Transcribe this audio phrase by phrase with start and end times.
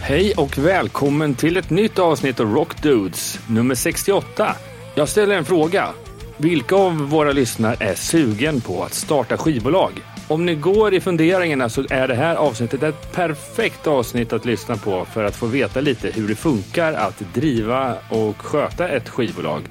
[0.00, 4.56] Hej och välkommen till ett nytt avsnitt av Rock Dudes, nummer 68.
[4.94, 5.88] Jag ställer en fråga.
[6.36, 9.92] Vilka av våra lyssnare är sugen på att starta skivbolag?
[10.28, 14.76] Om ni går i funderingarna så är det här avsnittet ett perfekt avsnitt att lyssna
[14.76, 19.62] på för att få veta lite hur det funkar att driva och sköta ett skivbolag.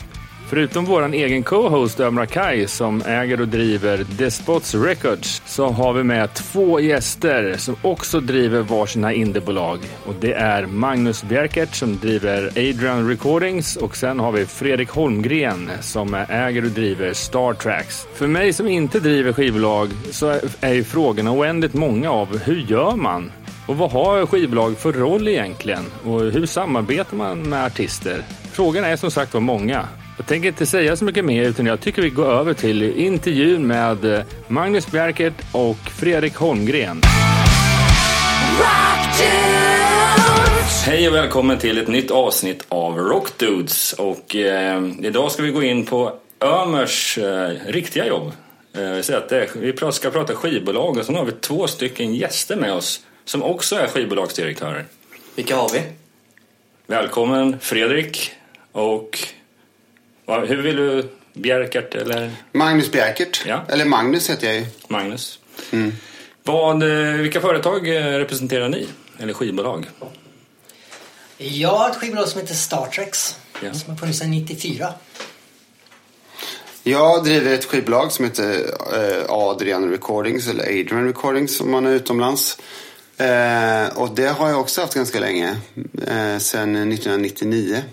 [0.53, 6.03] Förutom vår egen co-host Ömra Kai som äger och driver Despots Records så har vi
[6.03, 9.79] med två gäster som också driver varsina indiebolag.
[10.05, 15.71] Och det är Magnus Bjerkert som driver Adrian Recordings och sen har vi Fredrik Holmgren
[15.81, 18.07] som äger och driver Star Tracks.
[18.13, 22.95] För mig som inte driver skivbolag så är ju frågorna oändligt många av hur gör
[22.95, 23.31] man?
[23.67, 25.83] Och vad har skivbolag för roll egentligen?
[26.03, 28.21] Och hur samarbetar man med artister?
[28.51, 29.87] Frågorna är som sagt var många.
[30.17, 33.67] Jag tänker inte säga så mycket mer utan jag tycker vi går över till intervjun
[33.67, 37.01] med eh, Magnus Bjerkert och Fredrik Holmgren.
[40.85, 43.93] Hej och välkommen till ett nytt avsnitt av Rock Dudes.
[43.93, 48.31] Och eh, idag ska vi gå in på Ömers eh, riktiga jobb.
[48.75, 52.55] Eh, så att det, vi ska prata skivbolag och så har vi två stycken gäster
[52.55, 54.85] med oss som också är skivbolagsdirektörer.
[55.35, 55.81] Vilka har vi?
[56.87, 58.31] Välkommen Fredrik
[58.71, 59.19] och
[60.27, 61.09] hur vill du?
[61.33, 62.31] Bjerkert eller?
[62.51, 63.43] Magnus Bjerkert.
[63.47, 63.65] Ja.
[63.69, 64.65] Eller Magnus heter jag ju.
[64.87, 65.39] Magnus.
[65.71, 65.93] Mm.
[66.43, 68.87] Vad, eh, vilka företag eh, representerar ni?
[69.19, 69.89] Eller skivbolag?
[71.37, 73.37] Jag har ett skivbolag som heter Star Treks.
[73.61, 73.73] Ja.
[73.73, 74.93] Som har funnits sedan 94.
[76.83, 78.53] Jag driver ett skivbolag som heter
[78.93, 82.57] eh, Adrian Recordings eller Adrian Recordings om man är utomlands.
[83.95, 85.55] och det har jag också haft ganska länge.
[86.39, 87.83] sedan 1999.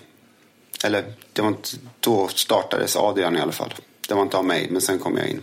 [0.85, 1.69] Eller det var inte,
[2.01, 3.75] då startades Adrian i alla fall.
[4.09, 5.41] Det var inte av mig, men sen kom jag in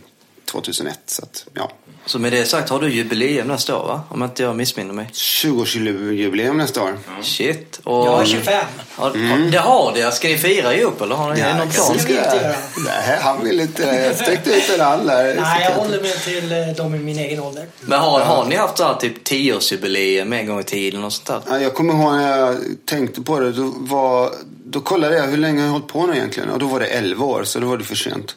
[0.52, 1.00] 2001.
[1.06, 1.72] Så, att, ja.
[2.06, 4.03] så med det sagt har du jubileum nästa år va?
[4.09, 5.09] Om inte jag missminner mig.
[5.14, 6.98] 20-årsjubileum nästa år.
[7.08, 7.23] Mm.
[7.23, 7.80] Shit.
[7.84, 8.66] Och, jag har 25.
[8.95, 9.52] Har, mm.
[9.52, 10.12] Det har det.
[10.12, 12.00] Ska ni fira ihop eller har ni ja, någon plan?
[12.00, 12.58] Ska vi inte.
[12.85, 13.84] Nej, han vill inte.
[13.84, 15.35] Jag sträckte ut en hand där.
[15.41, 17.68] Nej, jag håller mig till eh, de i min egen ålder.
[17.81, 21.25] Men har, har ni haft så här, typ 10-årsjubileum en gång i tiden och sånt
[21.25, 21.53] där?
[21.56, 23.52] Ja, jag kommer ihåg när jag tänkte på det.
[23.52, 24.31] Då var
[24.69, 26.50] då kollade jag hur länge jag hållit på nu egentligen.
[26.50, 28.35] Och då var det 11 år, så då var det för sent.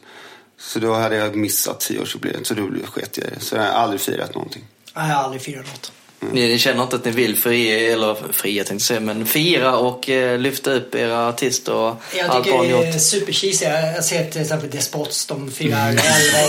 [0.60, 3.40] Så då hade jag missat 10-årsjubileet, så då sket jag i det.
[3.40, 4.64] Så jag har aldrig firat någonting.
[4.94, 5.92] Jag har aldrig firat något.
[6.22, 6.34] Mm.
[6.34, 10.08] Ni, känner inte att ni vill fria, eller fria tänkte jag säga, men fira och
[10.08, 12.70] eh, lyfta upp era artister och jag allt vad ni gjort?
[12.70, 13.64] Jag tycker det är supercheesy.
[13.64, 16.00] Jag ser till exempel Despots, de firar 11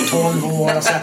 [0.02, 1.02] och 12 år och så här.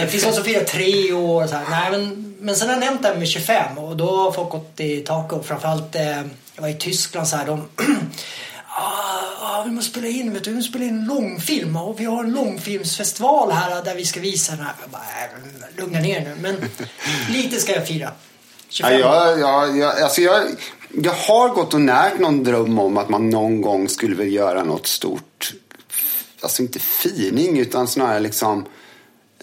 [0.00, 1.66] Det finns de som firar 3 år och så här.
[1.70, 4.50] Nej, men, men sen har jag nämnt det här med 25 och då har folk
[4.50, 6.22] gått i taket och framförallt eh,
[6.54, 7.46] jag var i Tyskland så här.
[7.46, 7.68] De,
[8.82, 12.04] ah, vi måste spela in, vet du, vi måste spela in en långfilm och vi
[12.04, 14.74] har en långfilmsfestival här där vi ska visa den här.
[14.80, 16.56] Jag bara, äh, lugna ner nu, men
[17.28, 18.12] lite ska jag fira.
[18.68, 19.00] 25.
[19.00, 20.42] Ja, ja, ja, alltså jag,
[20.94, 24.64] jag har gått och närt någon dröm om att man någon gång skulle vilja göra
[24.64, 25.52] något stort.
[26.40, 28.66] Alltså inte fining utan snarare liksom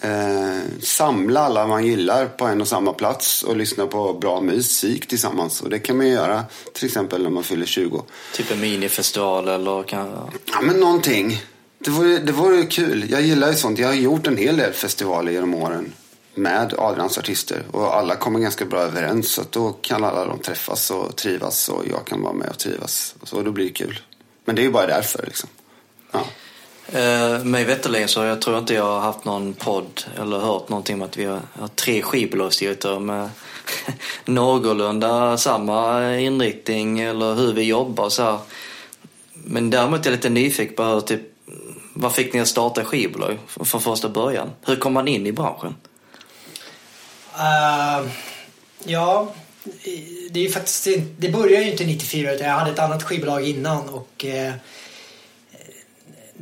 [0.00, 5.06] eh, samla alla man gillar på en och samma plats och lyssna på bra musik
[5.06, 5.60] tillsammans.
[5.60, 8.04] Och det kan man ju göra till exempel när man fyller 20.
[8.34, 10.30] Typ en minifestival eller kan...
[10.52, 11.42] Ja men någonting.
[11.78, 13.10] Det vore, det vore kul.
[13.10, 13.78] Jag gillar ju sånt.
[13.78, 15.92] Jag har gjort en hel del festivaler genom åren
[16.34, 20.90] med Adrians artister och alla kommer ganska bra överens så då kan alla de träffas
[20.90, 23.14] och trivas och jag kan vara med och trivas.
[23.20, 24.00] Och så då blir det kul.
[24.44, 25.48] Men det är ju bara därför liksom.
[26.12, 26.24] Ja.
[26.94, 30.94] Uh, mig veterligen så jag tror inte jag har haft någon podd eller hört någonting
[30.94, 33.30] om att vi har, har tre skivbolagsdirektörer med
[34.24, 38.38] någorlunda samma inriktning eller hur vi jobbar så här.
[39.32, 41.20] Men däremot är jag lite nyfiken på hur, typ,
[41.94, 44.50] vad fick ni att starta skivbolag från första början?
[44.66, 45.74] Hur kom man in i branschen?
[47.34, 48.10] Uh,
[48.84, 49.32] ja,
[50.30, 53.88] det är faktiskt det började ju inte 94 utan jag hade ett annat skivbolag innan
[53.88, 54.52] och uh,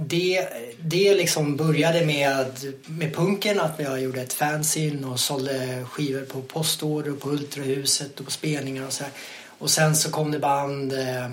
[0.01, 0.49] det,
[0.81, 2.47] det liksom började med,
[2.87, 8.21] med punken, att jag gjorde ett fanzine och sålde skivor på postorder och på Ultrahuset
[8.21, 9.13] och på spelningar och så här.
[9.59, 11.31] Och sen så kom det band eh,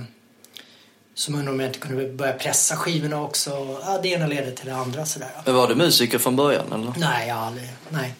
[1.13, 3.79] som undrade om jag inte kunde börja pressa skivorna också.
[3.81, 5.29] Ja, det ena ledde till det andra sådär.
[5.45, 6.93] Men var du musiker från början eller?
[6.97, 7.69] Nej, jag aldrig.
[7.89, 8.13] Nej.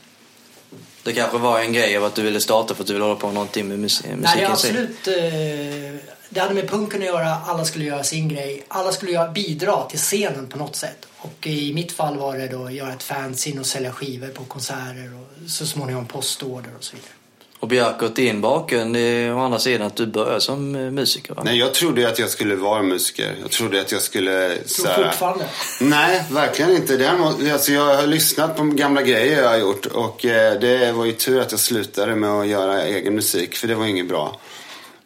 [1.04, 3.20] Det kanske var en grej av att du ville starta för att du ville hålla
[3.20, 4.20] på med någonting med musiken?
[4.22, 8.28] Nej, det är absolut eh, det hade med punken att göra, alla skulle göra sin
[8.30, 8.64] grej.
[8.68, 11.06] Alla skulle göra, bidra till scenen på något sätt.
[11.18, 14.44] Och i mitt fall var det då att göra ett fanzine och sälja skivor på
[14.44, 17.12] konserter och så småningom postorder och så vidare.
[17.60, 21.42] Och Björkot, din bakgrund är å andra sidan att du började som eh, musiker va?
[21.46, 23.36] Nej, jag trodde att jag skulle vara musiker.
[23.42, 24.50] Jag trodde att jag skulle...
[24.50, 25.46] Tror så här- fortfarande.
[25.82, 26.98] Nej, verkligen inte.
[26.98, 31.06] Däremot, alltså jag har lyssnat på gamla grejer jag har gjort och eh, det var
[31.06, 34.40] ju tur att jag slutade med att göra egen musik för det var inget bra.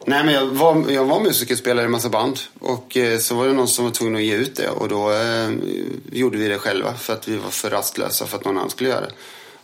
[0.04, 3.18] Nej, men jag var, jag var musiker, och spelade i en massa band och eh,
[3.18, 5.50] så var det någon som var tvungen att ge ut det och då eh,
[6.12, 8.90] gjorde vi det själva för att vi var för rastlösa för att någon annan skulle
[8.90, 9.12] göra det.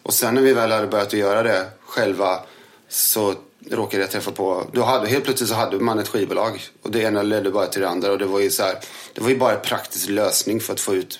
[0.02, 2.40] Och sen när vi väl hade börjat att göra det själva
[2.88, 3.34] så
[3.70, 7.00] råkade jag träffa på, då hade, helt plötsligt så hade man ett skivbolag och det
[7.00, 8.74] ena ledde bara till det andra och det var ju så här,
[9.14, 11.18] det var ju bara en praktisk lösning för att få ut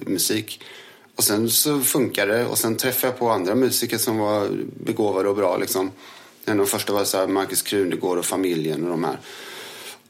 [0.00, 0.62] musik.
[1.16, 4.48] Och sen så funkade det och sen träffade jag på andra musiker som var
[4.84, 5.90] begåvade och bra liksom.
[6.44, 9.18] En av de första var så här Marcus Krunegård och familjen och de här.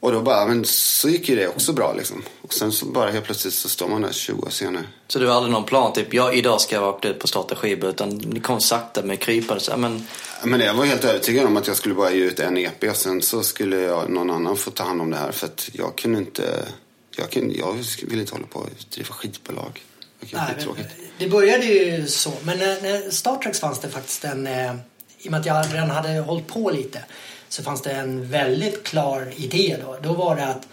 [0.01, 2.23] Och då bara, men så gick ju det också bra liksom.
[2.41, 4.83] Och sen så bara helt plötsligt så står man där 20 år senare.
[5.07, 7.55] Så du har aldrig någon plan, typ ja idag ska jag vara aktuell på starta
[7.55, 10.07] skivor utan ni kom sakta med krypande så men
[10.43, 12.95] Men jag var helt övertygad om att jag skulle bara ge ut en EP och
[12.95, 15.95] sen så skulle jag, någon annan få ta hand om det här för att jag
[15.95, 16.65] kunde inte,
[17.17, 17.77] jag, kunde, jag
[18.07, 19.81] ville inte hålla på och driva skitbolag.
[20.19, 20.87] Det Nej,
[21.17, 22.33] det började ju så.
[22.43, 24.47] Men när, när Star Trek fanns det faktiskt en...
[24.47, 24.73] Eh,
[25.23, 27.03] i och med att jag redan hade hållit på lite
[27.49, 29.97] så fanns det en väldigt klar idé då.
[30.01, 30.67] Då var det att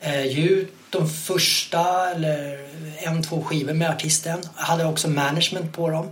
[0.00, 4.40] eh, ge ut de första eller en, två skivor med artisten.
[4.56, 6.10] Jag Hade också management på dem.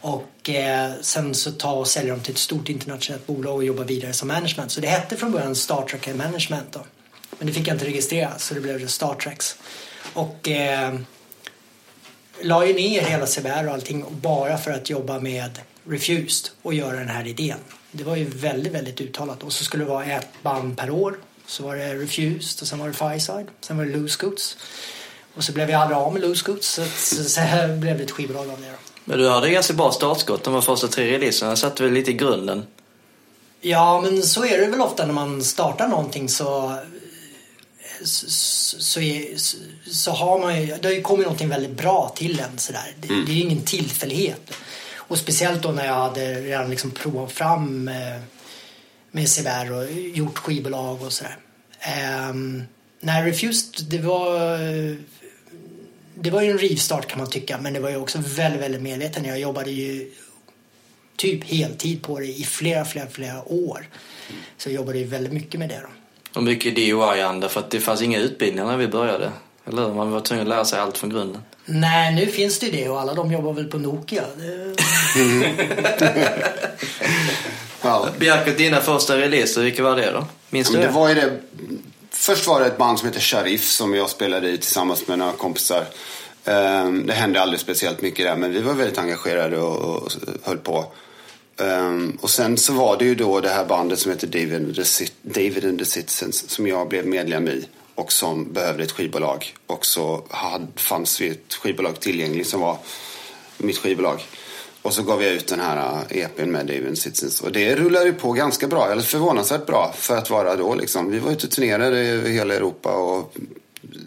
[0.00, 3.84] Och eh, sen så ta och sälja dem till ett stort internationellt bolag och jobba
[3.84, 4.72] vidare som management.
[4.72, 6.80] Så det hette från början Star Trek Management då.
[7.38, 9.56] Men det fick jag inte registrera så det blev det Star Treks.
[10.14, 10.94] Och eh,
[12.40, 16.96] la ju ner hela CBR och allting bara för att jobba med Refused och göra
[16.96, 17.58] den här idén.
[17.92, 19.42] Det var ju väldigt, väldigt uttalat.
[19.42, 21.18] Och så skulle det vara ett band per år.
[21.46, 23.46] Så var det Refused och sen var det Fireside.
[23.60, 24.56] Sen var det Loose Scoots.
[25.34, 28.04] Och så blev vi aldrig av med Loose Scoots så, så, så här blev det
[28.04, 28.76] ett skivbolag av det då.
[29.04, 31.56] Men du hade ganska bra startskott de första tre releaserna.
[31.56, 32.66] satte väl lite i grunden.
[33.60, 36.78] Ja, men så är det väl ofta när man startar någonting så
[38.04, 38.26] så,
[38.80, 39.56] så, är, så,
[39.90, 42.94] så har man ju, det har ju kommit någonting väldigt bra till en sådär.
[43.00, 44.50] Det, det är ju ingen tillfällighet.
[45.12, 48.20] Och speciellt då när jag hade redan liksom provat fram eh,
[49.10, 51.36] med CBR och gjort skivbolag och sådär.
[52.30, 52.62] Um,
[53.00, 54.48] när Refused, det var
[56.14, 58.82] det var ju en rivstart kan man tycka men det var ju också väldigt, väldigt
[58.82, 59.24] medveten.
[59.24, 60.10] Jag jobbade ju
[61.16, 63.88] typ heltid på det i flera, flera, flera år.
[64.56, 65.88] Så jag jobbade ju väldigt mycket med det då.
[66.38, 69.32] Och mycket DIY-anda för att det fanns inga utbildningar när vi började.
[69.66, 69.94] Eller hur?
[69.94, 71.42] Man var tvungen att lära sig allt från grunden.
[71.64, 74.22] Nej, nu finns det ju det och alla de jobbar väl på Nokia.
[74.38, 74.74] Det...
[77.82, 78.08] Ja.
[78.56, 80.26] Dina första releaser, vilka var det då?
[80.50, 80.82] Minns du det?
[80.82, 81.40] det var ju det.
[82.10, 85.32] Först var det ett band som heter Sharif som jag spelade i tillsammans med några
[85.32, 85.84] kompisar.
[86.44, 90.12] Ehm, Det hände aldrig speciellt mycket där men vi var väldigt engagerade och, och
[90.42, 90.84] höll på.
[91.60, 94.74] Ehm, och sen så var det ju då det här bandet som heter David and
[94.76, 97.64] the, Cit- David and the Citizens som jag blev medlem i
[98.02, 99.54] och som behövde ett skivbolag.
[99.66, 102.78] Och så hade, fanns vi ett skivbolag tillgängligt som var
[103.58, 104.20] mitt skivbolag.
[104.82, 107.40] Och så gav jag ut den här eh, EPn med David Citizens.
[107.40, 111.10] Och det rullade ju på ganska bra, eller förvånansvärt bra för att vara då liksom.
[111.10, 113.34] Vi var ute och turnerade över hela Europa och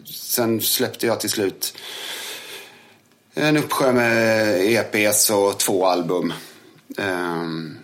[0.05, 1.77] sen släppte jag till slut
[3.33, 6.33] en uppsjö med EPs och två album.
[6.97, 7.77] Um,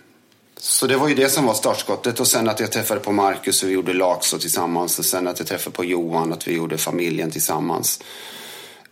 [0.63, 3.63] så det var ju det som var startskottet och sen att jag träffade på Marcus
[3.63, 6.77] och vi gjorde Laxå tillsammans och sen att jag träffade på Johan att vi gjorde
[6.77, 7.99] familjen tillsammans.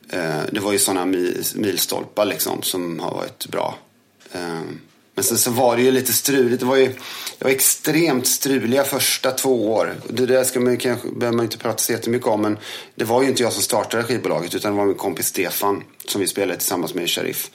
[0.09, 1.05] Eh, det var ju sådana
[1.55, 3.75] milstolpar liksom som har varit bra.
[4.31, 4.61] Eh,
[5.15, 6.59] men sen så var det ju lite struligt.
[6.59, 6.87] Det var ju
[7.37, 9.95] det var extremt struliga första två år.
[10.09, 12.41] Det där ska man kanske, behöver man ju inte prata så jättemycket om.
[12.41, 12.57] Men
[12.95, 16.21] det var ju inte jag som startade skivbolaget utan det var min kompis Stefan som
[16.21, 17.51] vi spelade tillsammans med i Sheriff.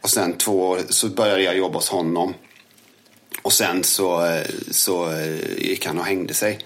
[0.00, 2.34] Och sen två år så började jag jobba hos honom.
[3.42, 5.12] Och sen så, så
[5.56, 6.58] gick han och hängde sig.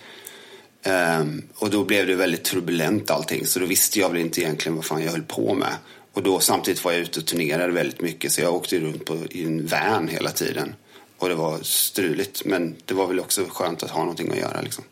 [0.86, 3.46] Um, och då blev det väldigt turbulent allting.
[3.46, 5.74] Så då visste jag väl inte egentligen vad fan jag höll på med.
[6.12, 8.32] Och då samtidigt var jag ute och turnerade väldigt mycket.
[8.32, 10.74] Så jag åkte runt på, i en van hela tiden.
[11.18, 12.44] Och det var struligt.
[12.44, 14.84] Men det var väl också skönt att ha någonting att göra liksom.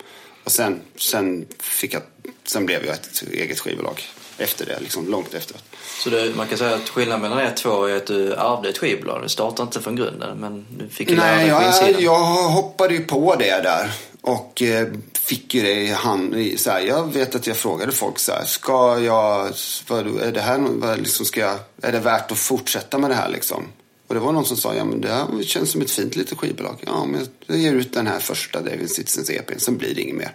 [0.45, 2.03] Och sen, sen, fick jag,
[2.45, 4.03] sen blev jag ett eget skivbolag.
[4.39, 5.63] Efter det, liksom långt efteråt.
[6.03, 8.79] Så det, man kan säga att skillnaden mellan er två är att du ärvde ett
[8.79, 9.23] skivbolag.
[9.23, 12.25] Du startade inte från grunden, men du fick ju lära Nej, dig på jag, jag
[12.49, 13.91] hoppade ju på det där.
[14.21, 16.37] Och eh, fick ju det i hand.
[16.57, 18.45] Så här, jag vet att jag frågade folk så här.
[18.45, 19.53] Ska jag,
[19.89, 23.15] vad, är det här, vad, liksom, ska jag, är det värt att fortsätta med det
[23.15, 23.65] här liksom?
[24.07, 26.39] Och det var någon som sa, ja men det här känns som ett fint litet
[26.39, 26.77] skivbolag.
[26.87, 30.17] Ja, men jag ger ut den här första David Citizens EPn, sen blir det inget
[30.17, 30.33] mer.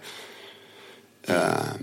[1.28, 1.36] Eh,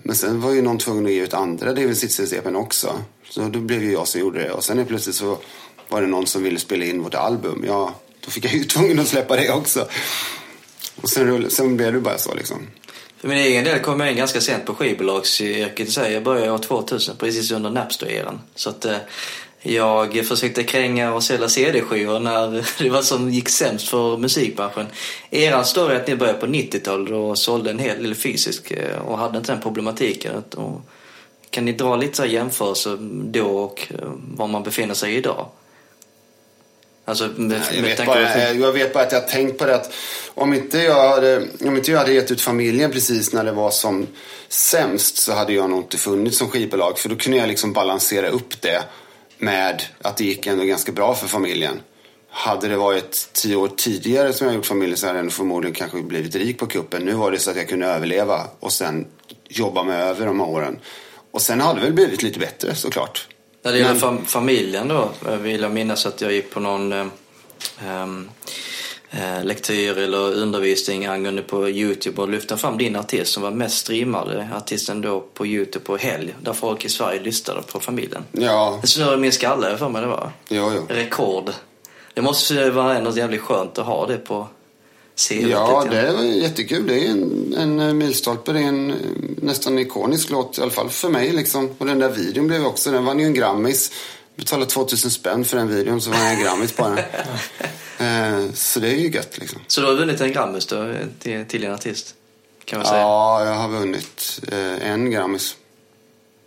[0.02, 3.00] men sen var ju någon tvungen att ge ut andra David Citizens EPn också.
[3.30, 4.50] Så då blev ju jag som gjorde det.
[4.50, 5.38] Och sen är plötsligt så
[5.88, 7.64] var det någon som ville spela in vårt album.
[7.66, 9.88] Ja, då fick jag ju tvungen att släppa det också.
[11.02, 12.66] Och sen, sen blev det bara så liksom.
[13.20, 15.96] För min egen del kom jag in ganska sent på skivbolagsyrket.
[15.96, 18.40] Jag började år 2000, precis under Napster-eran.
[18.54, 18.96] Så att eh,
[19.62, 24.86] jag försökte kränga och sälja CD-skivor när det var som gick sämst för musikbranschen.
[25.30, 29.18] Eran story att ni började på 90-talet och sålde en hel del fysiskt eh, och
[29.18, 30.44] hade inte den problematiken.
[31.50, 32.98] Kan ni dra lite så jämförelser
[33.30, 35.48] då och eh, var man befinner sig idag?
[37.04, 39.92] Alltså med, Jag vet, bara, jag vet bara att jag har tänkt på det att
[40.34, 43.70] om inte, jag hade, om inte jag hade gett ut familjen precis när det var
[43.70, 44.06] som
[44.48, 46.98] sämst så hade jag nog inte funnits som skivbolag.
[46.98, 48.82] För då kunde jag liksom balansera upp det
[49.38, 51.80] med att det gick ändå ganska bra för familjen.
[52.30, 56.02] Hade det varit tio år tidigare som jag gjort familjen så hade jag förmodligen kanske
[56.02, 57.04] blivit rik på kuppen.
[57.04, 59.06] Nu var det så att jag kunde överleva och sen
[59.48, 60.78] jobba mig över de här åren.
[61.30, 63.28] Och sen hade det väl blivit lite bättre såklart.
[63.64, 67.06] När det gäller Men- familjen då, vill jag minnas att jag gick på någon eh,
[69.42, 74.48] lektyr eller undervisning angående på Youtube och lyfte fram din artist som var mest streamade
[74.56, 76.34] artisten då på Youtube på helg.
[76.40, 78.24] Där folk i Sverige lyssnade på familjen.
[78.32, 80.30] Ja, Det snurrade min skalle för mig det var.
[80.48, 80.86] jo, jo.
[80.88, 81.50] Rekord.
[82.14, 84.48] Det måste vara ändå jävligt skönt att ha det på
[85.28, 85.48] CV.
[85.50, 86.86] Ja, det var jättekul.
[86.86, 88.52] Det är en, en eh, milstolpe.
[88.52, 88.96] Det är en eh,
[89.42, 91.32] nästan ikonisk låt, i alla fall för mig.
[91.32, 91.70] Liksom.
[91.78, 93.92] Och den där videon blev också, den vann ju en Grammis.
[94.38, 96.98] Betalade 2000 spänn för den videon så vann jag en Grammis på den.
[98.46, 99.60] eh, så det är ju gött liksom.
[99.66, 102.14] Så du har vunnit en Grammis då till, till din artist?
[102.64, 103.00] Kan man säga.
[103.00, 105.54] Ja, jag har vunnit eh, en Grammis.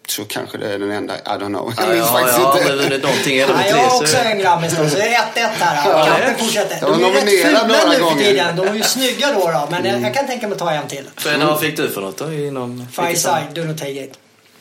[0.07, 1.73] Så kanske det är den enda, I don't know.
[1.77, 2.71] Jag Ja, minns ja, faktiskt jag har inte.
[2.71, 3.37] aldrig vunnit någonting.
[3.37, 5.89] Är det Ja, jag har så- också en Grammis då, så det är 1-1 här.
[5.89, 6.77] Ja, Kampen det- fortsätter.
[6.81, 8.23] jag var De är rätt fula några nu för gånger.
[8.23, 8.55] tiden.
[8.55, 10.87] De är ju snygga då, då men jag, jag kan tänka mig att ta en
[10.87, 11.09] till.
[11.15, 12.87] Fred, vad fick du för något då inom...
[12.91, 14.13] Fireside, do not take it.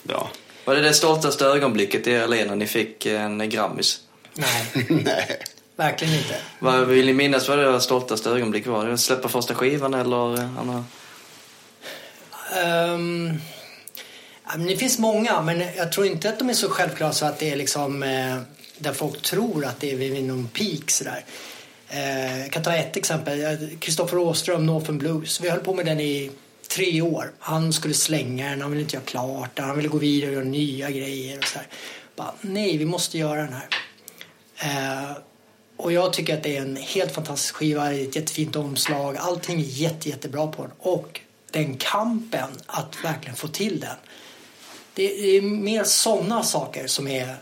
[0.03, 0.29] Ja.
[0.71, 4.01] Var det det stoltaste ögonblicket i LA när ni fick en Grammis?
[4.35, 5.39] Nej, Nej.
[5.77, 6.35] verkligen inte.
[6.59, 8.97] Vad vill ni minnas vad det stoltaste ögonblicket var?
[8.97, 10.85] Släppa första skivan eller eh, andra?
[12.63, 13.41] Ehm,
[14.45, 17.27] ja, men det finns många, men jag tror inte att de är så självklara så
[17.27, 18.37] att det är liksom eh,
[18.79, 21.25] där folk tror att det är vid någon peak sådär.
[21.89, 23.69] Eh, jag kan ta ett exempel.
[23.79, 25.41] Kristoffer Åström, Northern Blues.
[25.41, 26.31] Vi höll på med den i
[26.71, 27.33] tre år.
[27.39, 30.35] Han skulle slänga den, han ville inte göra klart den, han ville gå vidare och
[30.35, 31.67] göra nya grejer och sådär.
[32.17, 33.69] Bara, nej, vi måste göra den här.
[34.57, 35.17] Eh,
[35.77, 39.65] och jag tycker att det är en helt fantastisk skiva, ett jättefint omslag, allting är
[39.65, 40.73] jätte, jättebra på den.
[40.79, 43.97] Och den kampen att verkligen få till den.
[44.95, 47.37] Det är mer sådana saker som, är,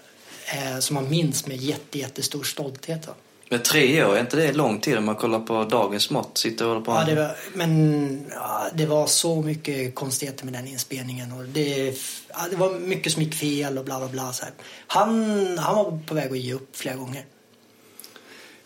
[0.46, 3.06] eh, som man minns med jätte, jättestor stolthet.
[3.06, 3.14] Då.
[3.50, 6.38] Men tre år, är inte det lång tid om man kollar på dagens mått?
[6.38, 10.54] Sitter och håller på Ja, det var, men ja, det var så mycket konstigheter med
[10.54, 11.32] den inspelningen.
[11.32, 11.94] Och det,
[12.28, 14.32] ja, det var mycket som gick fel och bla bla bla.
[14.32, 14.52] Så här.
[14.86, 17.24] Han, han var på väg att ge upp flera gånger.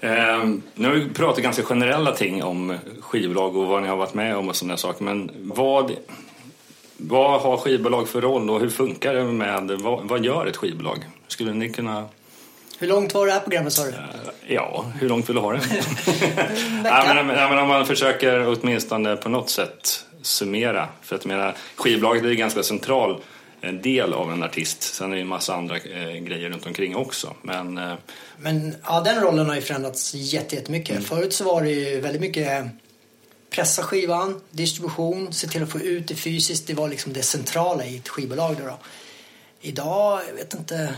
[0.00, 4.14] Ehm, nu har vi pratat ganska generella ting om skivbolag och vad ni har varit
[4.14, 5.04] med om och sådana saker.
[5.04, 5.92] Men vad,
[6.96, 10.98] vad har skivbolag för roll och hur funkar det med, vad, vad gör ett skivbolag?
[11.28, 12.08] Skulle ni kunna,
[12.82, 13.92] Hur långt var det här programmet sa du?
[14.46, 15.60] ja, hur långt vill du ha det?
[16.84, 20.88] ja, men, ja, men om man försöker åtminstone på något sätt summera.
[21.02, 23.20] För att menar, skivbolaget är en ganska central
[23.60, 24.82] eh, del av en artist.
[24.82, 27.34] Sen är det en massa andra eh, grejer runt omkring också.
[27.42, 27.94] Men eh,
[28.38, 30.90] Men ja, den rollen har ju förändrats jätte- jättemycket.
[30.90, 31.02] Mm.
[31.02, 32.66] Förut så var det ju väldigt mycket
[33.50, 36.66] pressa skivan, distribution, se till att få ut det fysiskt.
[36.66, 38.56] Det var liksom det centrala i ett skivbolag.
[38.60, 38.78] Då, då.
[39.60, 40.94] Idag, jag vet inte,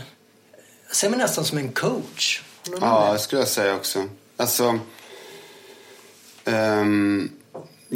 [0.87, 2.41] jag ser mig nästan som en coach.
[2.81, 4.09] Ja, det skulle jag säga också.
[4.37, 4.79] Alltså...
[6.45, 7.31] ehm,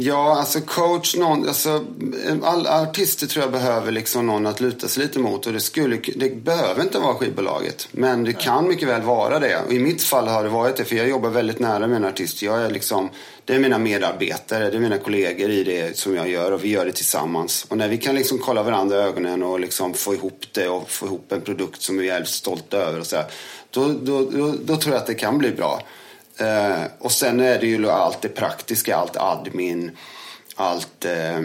[0.00, 1.84] ja, alltså coach, någon, alltså,
[2.42, 5.46] alla artister tror jag behöver liksom någon att luta sig lite mot.
[5.46, 7.88] Och det, skulle, det behöver inte vara skivbolaget.
[7.92, 9.62] Men det kan mycket väl vara det.
[9.66, 12.04] Och I mitt fall har det varit det, för jag jobbar väldigt nära med en
[12.04, 12.42] artist.
[12.42, 13.08] Jag är liksom,
[13.44, 16.68] det är mina medarbetare, det är mina kollegor i det som jag gör och vi
[16.68, 17.66] gör det tillsammans.
[17.68, 20.90] Och när vi kan liksom kolla varandra i ögonen och liksom få ihop det och
[20.90, 23.26] få ihop en produkt som vi är stolta över och så här,
[23.70, 25.82] då, då, då, då tror jag att det kan bli bra.
[26.40, 29.90] Eh, och sen är det ju allt det praktiska, allt admin,
[30.54, 31.40] allt, eh,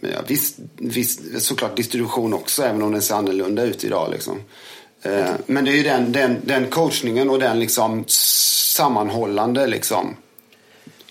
[0.00, 4.10] ja, visst, visst, såklart distribution också, även om den ser annorlunda ut idag.
[4.12, 4.40] Liksom.
[5.02, 10.16] Eh, men det är ju den, den, den coachningen och den liksom sammanhållande liksom.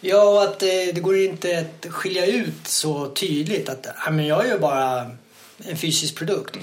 [0.01, 4.27] Ja, och att eh, det går inte att skilja ut så tydligt att ja, men
[4.27, 5.11] jag gör bara
[5.57, 6.57] en fysisk produkt.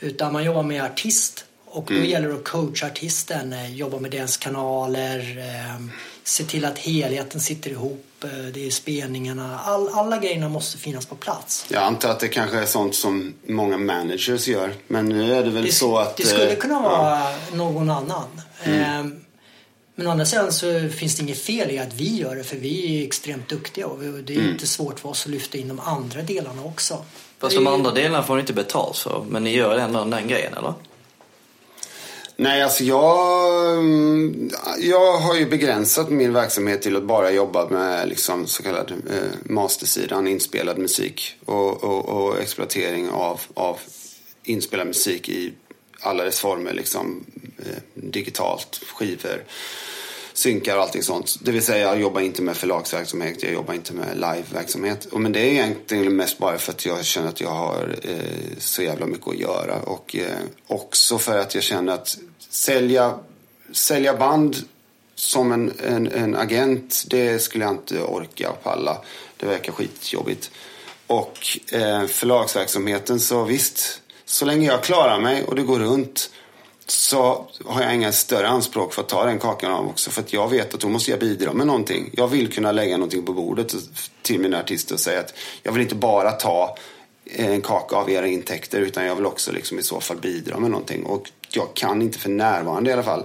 [0.00, 4.10] Utan man jobbar med artist och då gäller det att coacha artisten, eh, jobba med
[4.10, 5.86] deras kanaler, eh,
[6.24, 11.06] se till att helheten sitter ihop, eh, det är spelningarna, all, alla grejerna måste finnas
[11.06, 11.66] på plats.
[11.68, 14.74] Jag antar att det kanske är sånt som många managers gör.
[14.88, 16.16] Men nu är det väl Det, så att...
[16.16, 16.80] det skulle eh, kunna ja.
[16.80, 17.20] vara
[17.52, 18.40] någon annan.
[18.62, 19.04] Eh,
[19.94, 22.56] Men å andra sidan så finns det inget fel i att vi gör det för
[22.56, 24.50] vi är extremt duktiga och det är Mm.
[24.50, 27.04] inte svårt för oss att lyfta in de andra delarna också.
[27.38, 29.24] Fast de andra delarna får ni inte betalt för.
[29.28, 30.74] Men ni gör ändå den grejen eller?
[32.42, 38.08] Nej, alltså jag, mm, jag har ju begränsat min verksamhet till att bara jobba med
[38.08, 43.78] liksom så kallad eh, mastersidan, inspelad musik och, och, och exploatering av, av
[44.44, 45.52] inspelad musik i
[46.00, 47.24] alla dess former, liksom
[47.58, 49.44] eh, digitalt, skivor,
[50.32, 51.36] synkar och allting sånt.
[51.42, 55.06] Det vill säga jag jobbar inte med förlagsverksamhet, jag jobbar inte med liveverksamhet.
[55.12, 58.82] Men det är egentligen mest bara för att jag känner att jag har eh, så
[58.82, 59.82] jävla mycket att göra.
[59.82, 62.18] Och eh, också för att jag känner att
[62.52, 63.18] sälja,
[63.72, 64.56] sälja band
[65.14, 68.98] som en, en, en agent, det skulle jag inte orka och palla.
[69.36, 70.50] Det verkar skitjobbigt.
[71.06, 76.30] Och eh, förlagsverksamheten, så visst, så länge jag klarar mig och det går runt
[76.86, 80.10] så har jag inga större anspråk för att ta den kakan av också.
[80.10, 82.10] För att jag vet att då måste jag bidra med någonting.
[82.12, 83.74] Jag vill kunna lägga någonting på bordet
[84.22, 86.76] till mina artister och säga att jag vill inte bara ta
[87.24, 90.70] en kaka av era intäkter utan jag vill också liksom i så fall bidra med
[90.70, 91.02] någonting.
[91.02, 93.24] Och jag kan inte för närvarande i alla fall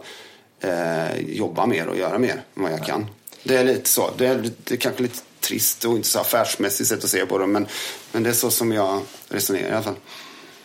[0.60, 3.06] eh, jobba mer och göra mer än vad jag kan.
[3.44, 4.10] Det är lite så.
[4.18, 7.38] Det är, det är kanske lite trist och inte så affärsmässigt sätt att se på
[7.38, 7.68] det men,
[8.12, 9.96] men det är så som jag resonerar i alla fall.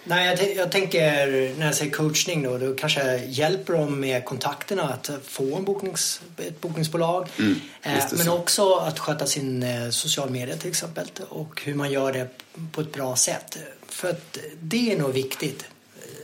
[0.04, 1.26] Nej, jag, jag tänker
[1.58, 6.20] när jag säger coachning då, då kanske hjälper dem med kontakterna att få en boknings,
[6.38, 7.22] ett bokningsbolag.
[7.38, 8.32] eh, Mm, det men så.
[8.36, 12.28] också att sköta sin eh, social media till exempel och hur man gör det
[12.72, 13.58] på ett bra sätt.
[13.88, 15.66] För att det är nog viktigt eh,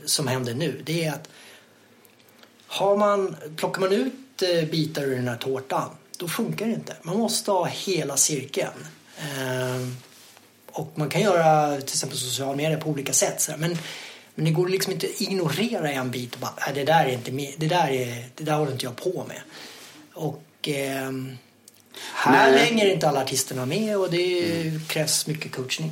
[0.09, 0.81] som händer nu.
[0.85, 1.29] Det är att
[2.67, 5.89] har man, plockar man ut eh, bitar ur den här tårtan
[6.19, 6.95] då funkar det inte.
[7.01, 8.87] Man måste ha hela cirkeln.
[9.17, 9.95] Ehm,
[10.71, 13.49] och man kan göra till exempel social media på olika sätt.
[13.57, 13.77] Men,
[14.35, 17.13] men det går liksom inte att ignorera en bit och bara, "Nej, det där är
[17.13, 19.41] inte det där, är, det där håller inte jag på med.
[20.13, 21.37] Och ehm,
[22.13, 22.65] här Nej.
[22.65, 25.91] hänger inte alla artisterna med och det krävs mycket coachning.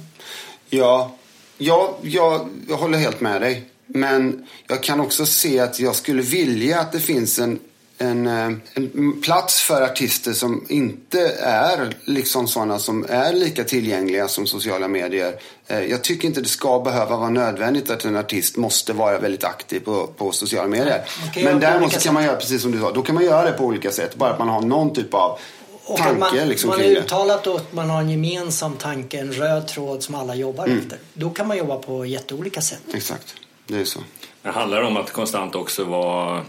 [0.70, 1.16] Ja,
[1.58, 3.66] ja jag, jag håller helt med dig.
[3.88, 7.60] Men jag kan också se att jag skulle vilja att det finns en,
[7.98, 14.28] en, eh, en plats för artister som inte är liksom sådana som är lika tillgängliga
[14.28, 15.36] som sociala medier.
[15.68, 19.44] Eh, Jag tycker inte det ska behöva vara nödvändigt att en artist måste vara väldigt
[19.44, 21.06] aktiv på, på sociala medier.
[21.26, 22.28] Man göra Men däremot kan man sätt.
[22.30, 22.92] göra precis som du sa.
[22.92, 24.16] Då kan man göra det på olika sätt.
[24.16, 25.40] Bara att man har någon typ av
[25.86, 26.86] Och tanke man, liksom, man det.
[27.00, 30.80] uttalat och att man har en gemensam tanke, en röd tråd som alla jobbar Mm.
[30.80, 30.98] efter.
[31.14, 32.80] Då kan man jobba på jätteolika sätt.
[32.94, 33.36] Exakt,
[33.68, 34.00] det är så.
[34.42, 36.46] Det handlar om att konstant också vara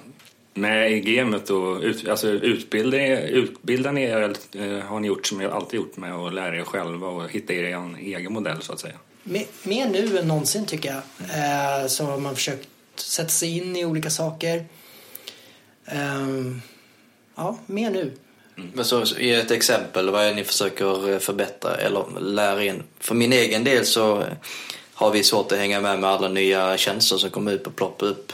[0.55, 5.39] med i gamet och ut, alltså utbilda, utbilda ni er, eh, har ni gjort som
[5.39, 8.73] ni alltid gjort med att lära er själva och hitta er en egen modell så
[8.73, 8.95] att säga.
[9.23, 11.03] Mer, mer nu än någonsin tycker jag.
[11.19, 14.65] Eh, så har man försökt sätta sig in i olika saker.
[15.87, 16.63] Ehm,
[17.37, 18.13] ja, mer nu.
[18.55, 22.65] Men så, så ge ett exempel, vad är det ni försöker eh, förbättra eller lära
[22.65, 22.83] in?
[23.01, 24.25] För min egen del så
[24.99, 28.07] har vi svårt att hänga med med alla nya tjänster som kommer ut och ploppar
[28.07, 28.33] upp.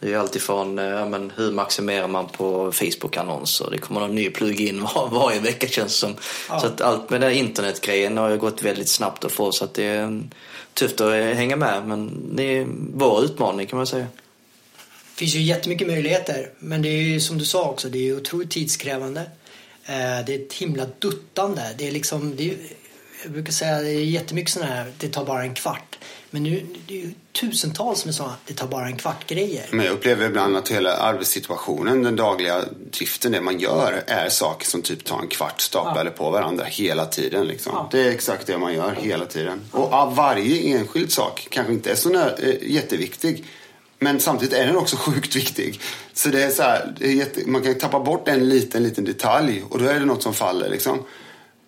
[0.00, 3.68] Det är alltifrån eh, ja, men hur maximerar man på Facebook-annonser.
[3.70, 6.16] Det kommer någon ny plugin var, varje vecka känns som.
[6.48, 6.60] Ja.
[6.60, 9.64] Så att allt med den här internetgrejen har ju gått väldigt snabbt att få så
[9.64, 10.20] att det är eh,
[10.74, 11.86] tufft att eh, hänga med.
[11.86, 14.06] Men det är vår utmaning kan man säga.
[15.14, 16.50] Det finns ju jättemycket möjligheter.
[16.58, 19.20] Men det är ju som du sa också, det är ju otroligt tidskrävande.
[19.84, 21.62] Eh, det är ett himla duttande.
[21.78, 22.56] Det är liksom, det är,
[23.22, 25.98] jag brukar säga det är jättemycket sådana här, det tar bara en kvart.
[26.30, 29.66] Men nu det är ju tusentals med sådana, det tar bara en kvart grejer.
[29.70, 34.66] Men jag upplever ibland att hela arbetssituationen, den dagliga driften, det man gör är saker
[34.66, 37.46] som typ tar en kvart staplade på varandra hela tiden.
[37.46, 37.72] Liksom.
[37.74, 37.88] Ja.
[37.90, 39.60] Det är exakt det man gör hela tiden.
[39.70, 43.44] Och av varje enskild sak kanske inte är så eh, jätteviktig.
[43.98, 45.80] Men samtidigt är den också sjukt viktig.
[46.12, 46.94] Så det är så här,
[47.46, 50.68] man kan tappa bort en liten, liten detalj och då är det något som faller
[50.68, 51.04] liksom.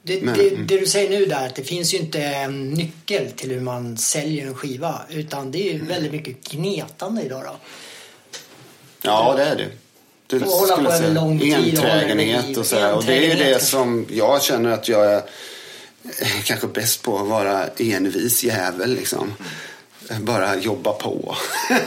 [0.02, 3.30] Det, Men- det, det du säger nu där, att det finns ju inte en nyckel
[3.32, 5.00] till hur man säljer en skiva.
[5.10, 7.56] Utan det är ju väldigt mycket gnetande idag då.
[9.02, 9.68] Ja, det är det.
[10.26, 11.08] det Och hålla på säga.
[11.08, 12.94] lång tid Enträgenhet och sådär.
[12.94, 15.16] Och det är ju det som jag känner att jag är
[16.20, 17.18] eh, kanske bäst på.
[17.18, 19.32] Att vara envis jävel liksom.
[20.20, 21.36] Bara jobba på.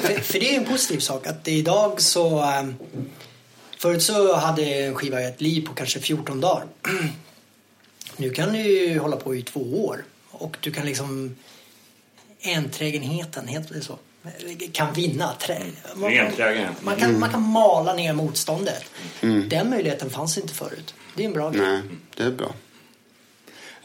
[0.01, 2.39] För, för det är en positiv sak att idag så...
[2.39, 2.75] ehm,
[3.77, 6.65] Förut så hade en skiva ett liv på kanske 14 dagar.
[8.17, 10.03] Nu kan du ju hålla på i två år.
[10.31, 11.35] Och du kan liksom...
[12.45, 13.97] Enträgenheten, heter det så?
[14.71, 15.33] Kan vinna.
[15.95, 16.31] Man, kan,
[16.81, 18.85] man, kan, man kan mala ner motståndet.
[19.49, 20.93] Den möjligheten fanns inte förut.
[21.15, 21.61] Det är en bra grej.
[21.61, 21.81] Nej,
[22.15, 22.53] det är bra.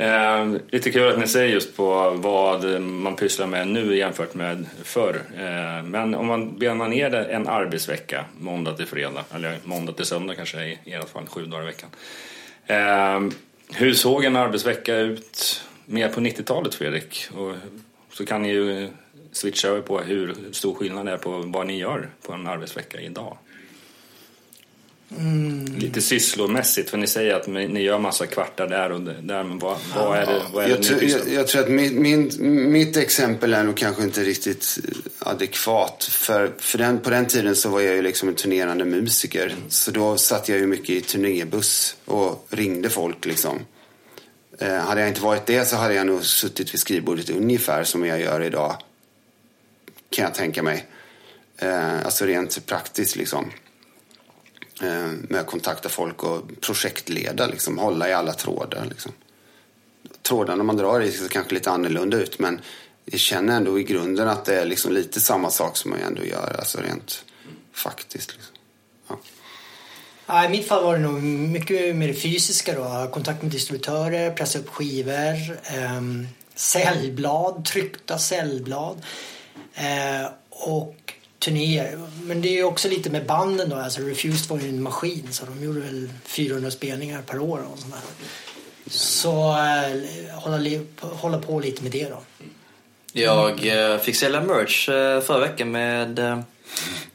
[0.00, 4.66] Eh, lite kul att ni säger just på vad man pysslar med nu jämfört med
[4.82, 5.22] förr.
[5.36, 10.04] Eh, men om man benar ner det en arbetsvecka, måndag till fredag, eller måndag till
[10.04, 11.90] söndag kanske i, alla fall, sju dagar i veckan.
[12.66, 13.34] Eh,
[13.74, 17.28] hur såg en arbetsvecka ut mer på 90-talet Fredrik?
[17.34, 17.54] Och
[18.12, 18.88] så kan ni ju
[19.32, 23.00] switcha över på hur stor skillnad det är på vad ni gör på en arbetsvecka
[23.00, 23.38] idag.
[25.16, 25.64] Mm.
[25.64, 29.78] Lite sysslomässigt, för ni säger att ni gör massa kvartar där och där, men vad,
[29.94, 32.32] vad är det, vad är jag, det tror, jag, jag, tror att min, min,
[32.72, 34.78] mitt exempel är nog kanske inte riktigt
[35.18, 36.04] adekvat.
[36.04, 39.46] För, för den, på den tiden så var jag ju liksom en turnerande musiker.
[39.46, 39.58] Mm.
[39.68, 43.58] Så då satt jag ju mycket i turnébuss och ringde folk liksom.
[44.58, 48.04] Eh, hade jag inte varit det så hade jag nog suttit vid skrivbordet ungefär som
[48.06, 48.76] jag gör idag.
[50.10, 50.86] Kan jag tänka mig.
[51.58, 53.50] Eh, alltså rent praktiskt liksom.
[54.82, 58.84] Eh, med att kontakta folk och projektleda, liksom, hålla i alla trådar.
[58.84, 59.12] Liksom.
[60.22, 62.60] Trådarna man drar i ser kanske lite annorlunda ut men
[63.04, 66.24] jag känner ändå i grunden att det är liksom lite samma sak som man ändå
[66.24, 67.24] gör, alltså rent
[67.72, 68.32] faktiskt.
[68.34, 68.54] Liksom.
[69.08, 69.18] Ja.
[70.26, 73.10] Ja, I mitt fall var det nog mycket mer det fysiska då.
[73.12, 76.02] Kontakt med distributörer, pressa upp skivor, eh,
[76.54, 79.02] säljblad, tryckta säljblad.
[79.74, 81.98] Eh, och turnéer.
[82.22, 83.76] Men det är också lite med banden då.
[83.76, 87.78] Alltså Refused var ju en maskin så de gjorde väl 400 spelningar per år och
[87.78, 87.94] sånt
[88.86, 92.22] Så äh, hålla, hålla på lite med det då.
[93.12, 96.40] Jag äh, fick sälja merch äh, förra veckan med äh,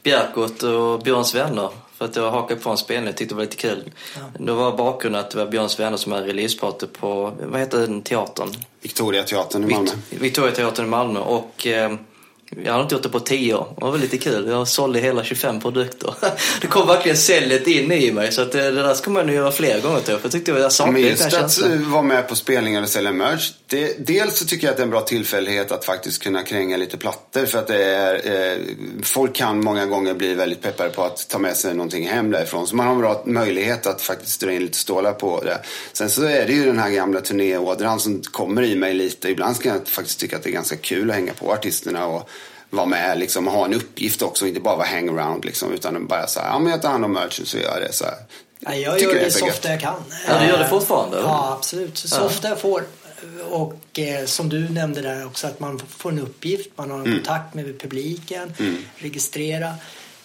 [0.02, 1.68] Björkot och Björns vänner.
[1.96, 3.90] För att jag hakade på en spelning och tyckte det var lite kul.
[4.16, 4.20] Ja.
[4.38, 8.02] Då var bakgrunden att det var Björns vänner som hade releaseparty på, vad heter den
[8.02, 8.48] teatern?
[8.80, 9.90] Victoria teatern i Malmö.
[10.10, 11.66] Victoria teatern i Malmö och
[12.64, 13.66] jag har inte gjort det på tio år.
[13.76, 14.48] Det var lite kul.
[14.48, 16.14] Jag sålde hela 25 produkter.
[16.60, 18.32] Det kom verkligen säljet in i mig.
[18.32, 20.20] Så att det, det där ska man göra fler gånger tror jag.
[20.20, 23.52] För jag tyckte jag saknade Men just att vara med på spelningar och sälja merch.
[23.66, 26.76] Det, dels så tycker jag att det är en bra tillfällighet att faktiskt kunna kränga
[26.76, 27.46] lite plattor.
[27.46, 28.58] För att det är, eh,
[29.02, 32.66] folk kan många gånger bli väldigt peppade på att ta med sig någonting hem därifrån.
[32.66, 35.58] Så man har en bra möjlighet att faktiskt dra in lite stålar på det.
[35.92, 39.28] Sen så är det ju den här gamla turnéådran som kommer i mig lite.
[39.28, 42.30] Ibland kan jag faktiskt tycka att det är ganska kul att hänga på artisterna och
[42.74, 44.46] vara med liksom, och ha en uppgift också.
[44.46, 47.12] Inte bara vara hangaround liksom, utan bara så här, ja men jag tar hand om
[47.12, 47.92] merchen så gör jag det.
[47.92, 48.14] Så här.
[48.60, 50.02] Ja, jag gör det, det så ofta jag kan.
[50.28, 51.16] Ja, du gör det fortfarande?
[51.16, 51.98] Ja, absolut.
[51.98, 52.24] Så ja.
[52.24, 52.84] ofta jag får.
[53.50, 57.06] Och eh, som du nämnde där också att man får en uppgift, man har en
[57.06, 57.18] mm.
[57.18, 58.76] kontakt med publiken, mm.
[58.96, 59.74] registrera.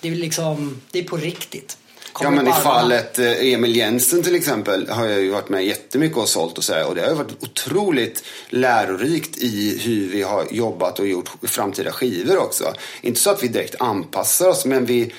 [0.01, 1.77] Det är liksom, det är på riktigt.
[2.21, 6.17] Ja men i fallet eh, Emil Jensen till exempel har jag ju varit med jättemycket
[6.17, 10.21] och sålt och så här, Och det har ju varit otroligt lärorikt i hur vi
[10.21, 12.73] har jobbat och gjort framtida skivor också.
[13.01, 15.13] Inte så att vi direkt anpassar oss men vi,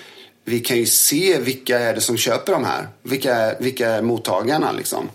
[0.44, 2.88] vi kan ju se vilka är det som köper de här.
[3.02, 5.08] Vilka vilka är mottagarna liksom.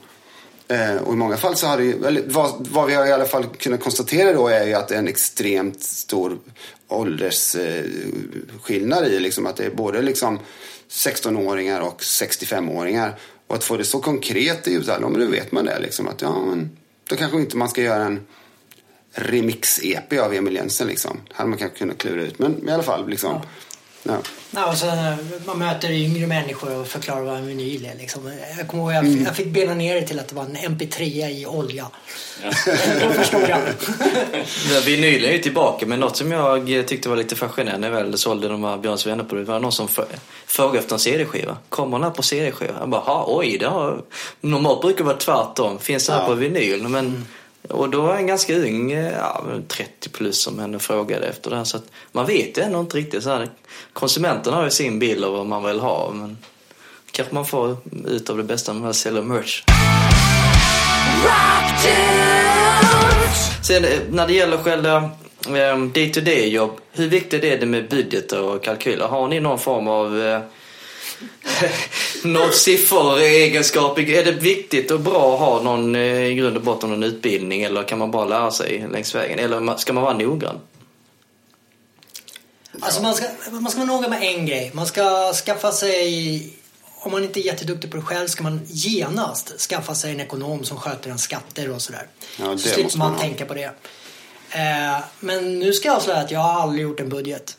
[0.68, 3.12] Eh, och i många fall så har det ju, eller vad, vad vi har i
[3.12, 6.38] alla fall kunnat konstatera då är ju att det är en extremt stor
[6.88, 10.40] åldersskillnad eh, i liksom att det är både liksom
[10.90, 13.16] 16-åringar och 65-åringar.
[13.48, 16.08] Och att få det så konkret i ja, men då vet man det liksom.
[16.08, 16.78] Att ja, men
[17.10, 18.26] då kanske inte man ska göra en
[19.14, 21.18] remix-EP av Emil Jensen liksom.
[21.32, 22.40] hade man kanske kunnat klura ut.
[22.40, 23.32] Men i alla fall liksom.
[23.32, 23.44] Ja.
[24.08, 24.18] Ja.
[24.52, 24.86] Ja, och så,
[25.46, 27.96] man möter yngre människor och förklarar vad en vinyl är.
[27.98, 28.32] Liksom.
[28.58, 29.24] Jag kommer ihåg jag, mm.
[29.24, 31.88] jag fick bena ner det till att det var en MP3 i olja.
[32.44, 32.52] Ja.
[33.02, 33.60] Då förstod jag.
[34.86, 38.18] Vinylen är ju tillbaka men något som jag tyckte var lite fascinerande när jag väl
[38.18, 39.88] sålde de här Björns vänner på det var någon som
[40.46, 41.58] frågade efter en CD-skiva.
[41.70, 42.74] Kommer den här på CD-skiva?
[42.80, 44.02] Jag bara, oj, det har...
[44.42, 45.80] normalt brukar det vara tvärtom.
[45.80, 46.28] Finns den här ja.
[46.28, 46.84] på vinyl?
[46.88, 47.26] Men mm.
[47.70, 51.64] Och då var en ganska ung, ja, 30 plus som henne frågade efter det här.
[51.64, 53.24] Så att man vet ju ändå inte riktigt.
[53.24, 53.50] Så här,
[53.94, 56.12] konsumenterna har ju sin bild av vad man vill ha.
[56.14, 56.38] Men
[57.12, 59.64] kanske man får ut av det bästa med att sälja merch.
[63.64, 65.10] Sen eh, när det gäller själva
[65.48, 66.80] ehm, day-to-day jobb.
[66.92, 69.08] Hur viktigt är det med budget och kalkyler?
[69.08, 70.40] Har ni någon form av eh,
[72.24, 74.00] någon sifferegenskap?
[74.00, 77.64] Är det viktigt och bra att ha någon eh, i grund och botten någon utbildning
[77.64, 79.40] eller kan man bara lära sig längs vägen?
[79.40, 80.60] Eller ska man vara noggrann?
[82.80, 84.72] Alltså man ska, man ska vara noga med en grej.
[84.74, 86.54] Man ska skaffa sig
[87.06, 90.64] om man inte är jätteduktig på det själv ska man genast skaffa sig en ekonom
[90.64, 92.08] som sköter ens skatter och sådär.
[92.40, 93.72] Ja, så slipper man, man tänka på det.
[94.50, 97.58] Eh, men nu ska jag avslöja att jag har aldrig gjort en budget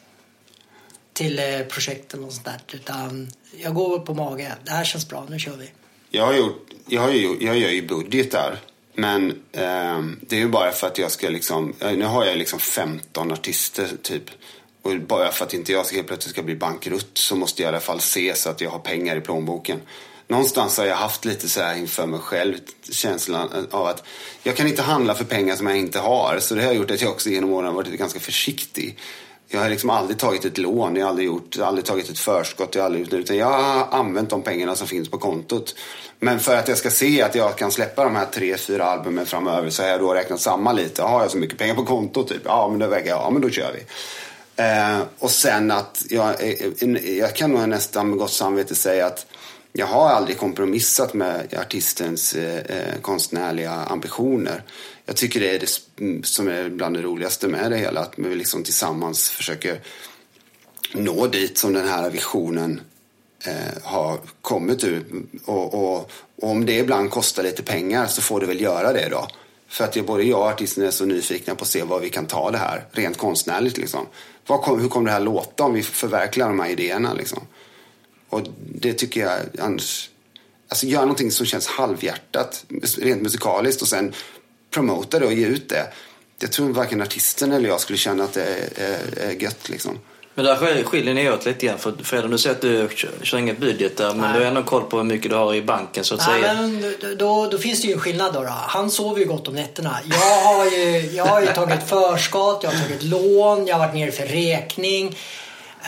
[1.16, 2.61] till eh, projekten och sånt där.
[2.72, 4.55] Utan jag går på mage.
[4.64, 5.70] Det här känns bra, nu kör vi.
[6.11, 8.59] Jag, har gjort, jag, har ju, jag gör ju budgetar.
[8.94, 12.38] Men eh, det är ju bara för att jag ska liksom, eh, nu har jag
[12.38, 14.24] liksom 15 artister typ.
[14.83, 17.68] Och bara för att inte jag helt plötsligt ska bli bankrutt så måste jag i
[17.68, 19.81] alla fall se så att jag har pengar i plånboken.
[20.29, 22.55] någonstans har jag haft lite så här inför mig själv
[22.90, 24.05] känslan av att
[24.42, 26.38] jag kan inte handla för pengar som jag inte har.
[26.40, 28.96] Så det har gjort att jag också genom åren har varit ganska försiktig.
[29.48, 32.74] Jag har liksom aldrig tagit ett lån, jag har aldrig, gjort, aldrig tagit ett förskott,
[32.74, 35.74] jag har aldrig gjort det, utan jag har använt de pengarna som finns på kontot.
[36.18, 39.26] Men för att jag ska se att jag kan släppa de här tre, fyra albumen
[39.26, 41.02] framöver så har jag då räknat samman lite.
[41.02, 42.28] Har jag så mycket pengar på kontot?
[42.28, 42.42] Typ?
[42.44, 43.82] Ja, men då väger jag, ja men då kör vi.
[44.62, 49.06] Eh, och sen att jag, eh, eh, jag kan nog nästan med gott samvete säga
[49.06, 49.26] att
[49.79, 54.62] jag har aldrig kompromissat med artistens eh, eh, konstnärliga ambitioner.
[55.07, 58.01] Jag tycker det är det mm, som är bland det roligaste med det hela.
[58.01, 59.81] Att vi liksom tillsammans försöker
[60.93, 62.81] nå dit som den här visionen
[63.47, 65.05] eh, har kommit ur.
[65.45, 66.11] Och, och, och,
[66.43, 69.29] om det ibland kostar lite pengar så får det väl göra det då.
[69.69, 72.27] För att både jag och artisten är så nyfikna på att se var vi kan
[72.27, 73.79] ta det här rent konstnärligt.
[73.79, 74.07] Liksom.
[74.47, 77.15] Kom, hur kommer det här låta om vi förverkligar de här idéerna?
[77.15, 77.43] Liksom?
[78.29, 80.11] Och det tycker jag annars...
[80.69, 82.65] Alltså gör någonting som känns halvhjärtat,
[82.99, 84.15] rent musikaliskt och sen
[84.71, 85.87] promota det och ge ut det.
[86.39, 89.99] Jag tror varken artisten eller jag skulle känna att det är, är, är gött liksom.
[90.37, 91.79] Men där skiljer ni åt lite grann.
[91.79, 92.89] För Fredan, du säger att du
[93.23, 94.33] kör inga budgetar men Nej.
[94.33, 96.55] du har ändå koll på hur mycket du har i banken så att Nej, säga.
[96.55, 98.49] Men då, då finns det ju en skillnad då, då.
[98.49, 99.97] Han sover ju gott om nätterna.
[100.11, 103.95] Jag har ju, jag har ju tagit förskott, jag har tagit lån, jag har varit
[103.95, 105.17] nere för räkning.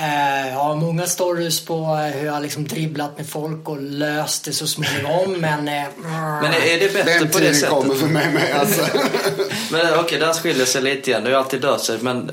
[0.01, 4.53] Eh, jag har många stories på hur jag liksom dribblat med folk och löst det
[4.53, 5.33] så småningom.
[5.41, 5.85] Men, eh,
[6.43, 7.69] men är det bättre på det sättet?
[7.69, 8.81] kommer för mig med alltså.
[9.71, 11.25] men okej, okay, där skiljer sig lite igen.
[11.25, 11.99] Det har alltid dött sig.
[12.01, 12.31] Men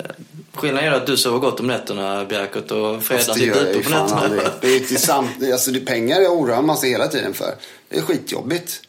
[0.54, 4.22] skillnaden är att du sover gott om nätterna Bjerkot och Fredan sitter ute på nätterna.
[4.22, 4.42] Aldrig.
[4.62, 7.56] Det är till samt, alltså det är pengar jag oroar man sig hela tiden för.
[7.90, 8.82] Det är skitjobbigt.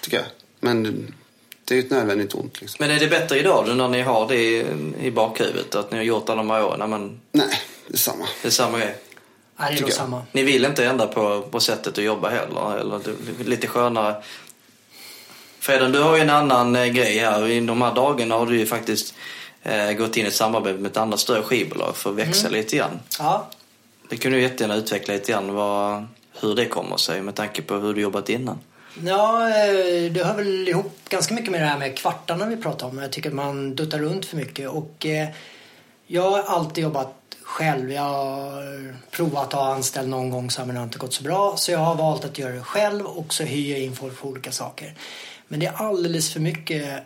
[0.00, 0.26] Tycker jag.
[0.60, 0.82] Men
[1.64, 2.60] det är ju ett nödvändigt ont.
[2.60, 2.76] Liksom.
[2.80, 4.66] Men är det bättre idag när ni har det i,
[5.02, 5.74] i bakhuvudet?
[5.74, 6.90] Att ni har gjort alla de här åren?
[6.90, 7.20] Men...
[7.32, 8.26] Nej, det är samma.
[8.42, 8.96] Det är samma grej?
[9.56, 10.22] Nej, det är nog samma.
[10.32, 12.78] Ni vill inte ändra på, på sättet att jobba heller?
[12.78, 13.00] Eller
[13.44, 14.22] lite skönare?
[15.58, 17.48] Fredan, du har ju en annan eh, grej här.
[17.48, 19.14] I de här dagarna har du ju faktiskt
[19.62, 22.58] eh, gått in i ett samarbete med ett annat större skivbolag för att växa mm.
[22.58, 23.00] lite grann.
[23.18, 23.48] Ja.
[24.08, 26.06] Det kunde du jättegärna utveckla lite grann vad,
[26.40, 28.58] hur det kommer sig med tanke på hur du jobbat innan.
[29.04, 32.86] Ja, eh, det hör väl ihop ganska mycket med det här med kvartarna vi pratar
[32.86, 32.98] om.
[32.98, 35.28] Jag tycker att man duttar runt för mycket och eh,
[36.06, 37.92] jag har alltid jobbat själv.
[37.92, 41.22] Jag har provat att ha anställd någon gång så men det har inte gått så
[41.22, 41.56] bra.
[41.56, 44.28] Så jag har valt att göra det själv och så hyr jag in folk för
[44.28, 44.94] olika saker.
[45.48, 47.02] Men det är alldeles för mycket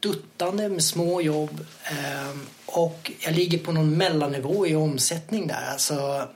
[0.00, 5.70] duttande med små jobb ehm, och jag ligger på någon mellannivå i omsättning där.
[5.72, 6.28] Alltså,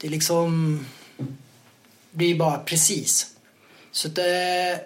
[0.00, 0.78] det är liksom
[2.10, 3.26] det blir bara precis.
[3.92, 4.78] Så det, eh,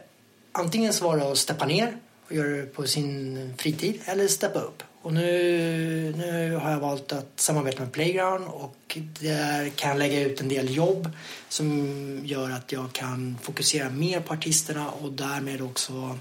[0.53, 4.61] antingen så var det att steppa ner och göra det på sin fritid eller steppa
[4.61, 4.83] upp.
[5.03, 10.21] Och nu, nu har jag valt att samarbeta med Playground och där kan jag lägga
[10.21, 11.11] ut en del jobb
[11.49, 16.19] som gör att jag kan fokusera mer på artisterna och därmed också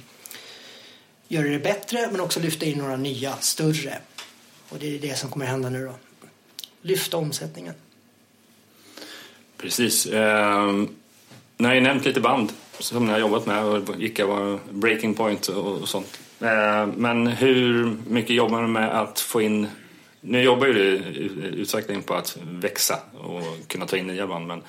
[1.27, 3.97] göra det bättre men också lyfta in några nya, större.
[4.69, 5.95] Och det är det som kommer hända nu då.
[6.81, 7.73] Lyfta omsättningen.
[9.57, 10.05] Precis.
[10.05, 10.73] Eh,
[11.57, 15.13] ni har ju nämnt lite band som ni har jobbat med och vilka var breaking
[15.13, 16.19] point och sånt.
[16.41, 19.67] Eh, men hur mycket jobbar du med att få in
[20.21, 20.79] nu jobbar ju du
[21.47, 24.61] utvecklingen på att växa och kunna ta in nya band men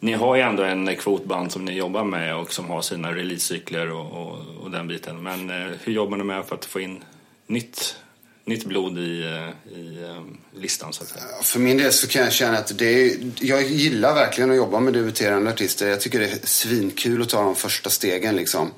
[0.00, 3.92] ni har ju ändå en kvotband som ni jobbar med och som har sina releasecykler
[3.92, 5.22] och, och, och den biten.
[5.22, 7.04] Men eh, hur jobbar ni med för att få in
[7.46, 7.96] nytt,
[8.44, 10.06] nytt blod i, eh, i
[10.54, 11.24] listan så att säga?
[11.42, 14.80] För min del så kan jag känna att det är, jag gillar verkligen att jobba
[14.80, 15.88] med debuterande artister.
[15.88, 18.70] Jag tycker det är svinkul att ta de första stegen liksom.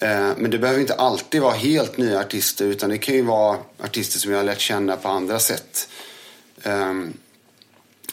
[0.00, 3.58] Eh, men det behöver inte alltid vara helt nya artister utan det kan ju vara
[3.84, 5.88] artister som jag har lärt känna på andra sätt.
[6.62, 7.12] Ehm,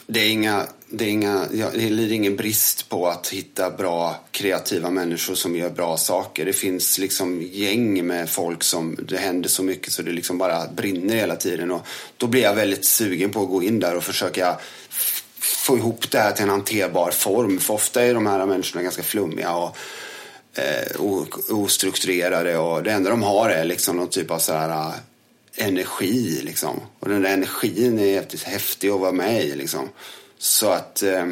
[0.06, 4.90] det är inga, det är inga, det lider ingen brist på att hitta bra kreativa
[4.90, 6.44] människor som gör bra saker.
[6.44, 10.68] Det finns liksom gäng med folk som, det händer så mycket så det liksom bara
[10.68, 14.04] brinner hela tiden och då blir jag väldigt sugen på att gå in där och
[14.04, 14.56] försöka
[15.38, 17.58] få ihop det här till en hanterbar form.
[17.58, 19.76] För ofta är de här människorna ganska flummiga och
[20.58, 21.00] eh,
[21.48, 24.94] ostrukturerade och det enda de har är liksom någon typ av så här eh,
[25.66, 26.80] energi liksom.
[26.98, 29.88] Och den där energin är jävligt häftig att vara med i liksom.
[30.38, 31.26] Så att, eh,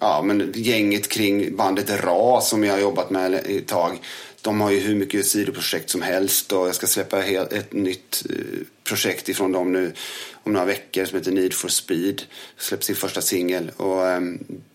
[0.00, 3.98] ja men gänget kring bandet Ra som jag har jobbat med ett tag.
[4.42, 8.36] De har ju hur mycket sidoprojekt som helst och jag ska släppa ett nytt eh,
[8.84, 9.92] projekt ifrån dem nu
[10.32, 12.22] om några veckor som heter Need for Speed.
[12.56, 14.20] Släpps sin första singel och eh,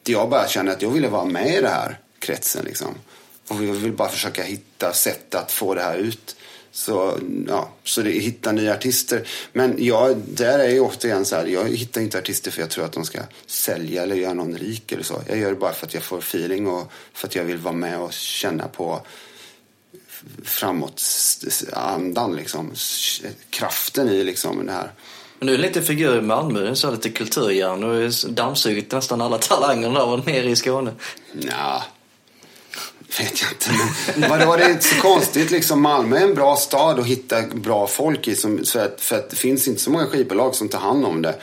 [0.06, 2.96] jag bara känner att jag ville vara med i den här kretsen liksom.
[3.48, 6.36] Och vi vill bara försöka hitta sätt att få det här ut
[6.76, 9.28] Så, ja, så det hitta nya artister.
[9.52, 12.86] Men jag, där är ju återigen så här, jag hittar inte artister för jag tror
[12.86, 15.22] att de ska sälja eller göra någon rik eller så.
[15.28, 17.74] Jag gör det bara för att jag får feeling och för att jag vill vara
[17.74, 19.02] med och känna på
[20.44, 21.02] framåt
[21.74, 22.72] andan liksom.
[23.50, 24.92] Kraften i liksom det här.
[25.40, 29.90] Men du är lite figur i Malmö, så lite kulturhjärna och dammsugit nästan alla talanger
[29.90, 30.92] där och nere i Skåne.
[31.34, 31.84] Ja,
[33.20, 33.72] vet jag inte.
[34.16, 35.82] Men vadå, det är inte så konstigt liksom.
[35.82, 38.36] Malmö är en bra stad att hitta bra folk i.
[38.36, 41.22] Som, för, att, för att det finns inte så många skivbolag som tar hand om
[41.22, 41.36] det.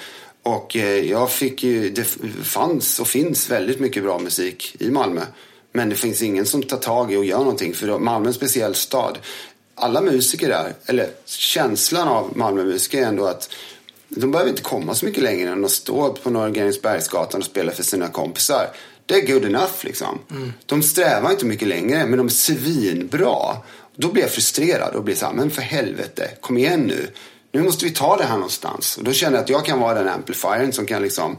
[0.43, 2.05] Och eh, jag fick ju, det
[2.45, 5.21] fanns och finns väldigt mycket bra musik i Malmö.
[5.73, 7.75] Men det finns ingen som tar tag i och gör någonting.
[7.75, 9.19] För Malmö är en speciell stad.
[9.75, 13.51] Alla musiker där, eller känslan av Malmömusiker är ändå att
[14.09, 17.73] de behöver inte komma så mycket längre än att stå på Norra Grängesbergsgatan och spela
[17.73, 18.67] för sina kompisar.
[19.07, 20.19] Det är good enough liksom.
[20.31, 20.53] Mm.
[20.67, 23.57] De strävar inte mycket längre, men de är svinbra.
[23.97, 27.11] Då blir jag frustrerad och blir så här, men för helvete, kom igen nu.
[27.53, 28.97] Nu måste vi ta det här någonstans.
[28.97, 31.37] Och då känner jag att jag kan vara den amplifiern som kan liksom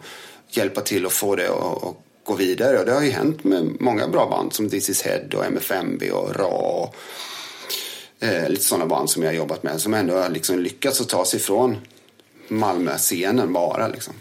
[0.50, 2.80] hjälpa till att få det att gå vidare.
[2.80, 6.12] Och det har ju hänt med många bra band som This is Head och MFMB
[6.12, 6.45] och RA.
[6.45, 6.95] Och,
[8.19, 11.10] eh, lite sådana band som jag har jobbat med som ändå har liksom lyckats att
[11.10, 11.78] ta sig ifrån
[12.47, 13.88] Malmö-scenen bara.
[13.88, 14.13] Liksom.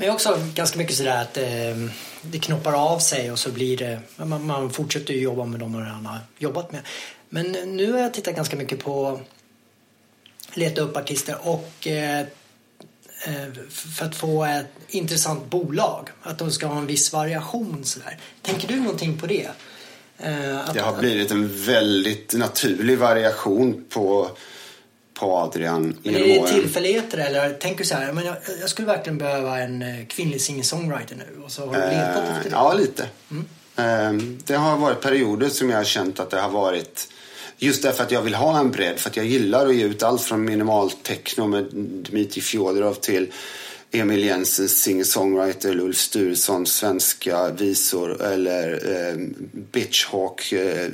[0.00, 1.90] Men också ganska mycket sådär att eh,
[2.22, 5.72] det knoppar av sig och så blir det, man, man fortsätter ju jobba med dem
[5.72, 6.80] man redan har jobbat med.
[7.28, 9.20] Men nu har jag tittat ganska mycket på
[10.54, 12.26] leta upp artister och eh, eh
[13.70, 16.08] för att få ett intressant bolag.
[16.22, 18.18] Att de ska ha en viss variation sådär.
[18.42, 19.48] Tänker du någonting på det?
[20.18, 24.30] Eh, att, det har blivit en väldigt naturlig variation på
[25.18, 26.30] på Adrian genom åren.
[26.30, 29.82] Är det tillfälligheter eller tänker du så här, men jag, jag skulle verkligen behöva en
[29.82, 32.56] eh, kvinnlig singer-songwriter nu och så har du letat efter det?
[32.56, 33.06] Ja, lite.
[33.30, 33.44] Mm.
[33.76, 37.08] Ehm, det har varit perioder som jag har känt att det har varit
[37.60, 40.02] Just därför att jag vill ha en bredd, för att jag gillar att ge ut
[40.02, 43.32] allt från minimal techno med Dmitrij Fjodorov till
[43.90, 49.16] Emil Jensens singer-songwriter, Ulf Sturessons svenska visor eller eh,
[49.72, 50.88] Bitchhawk, eh,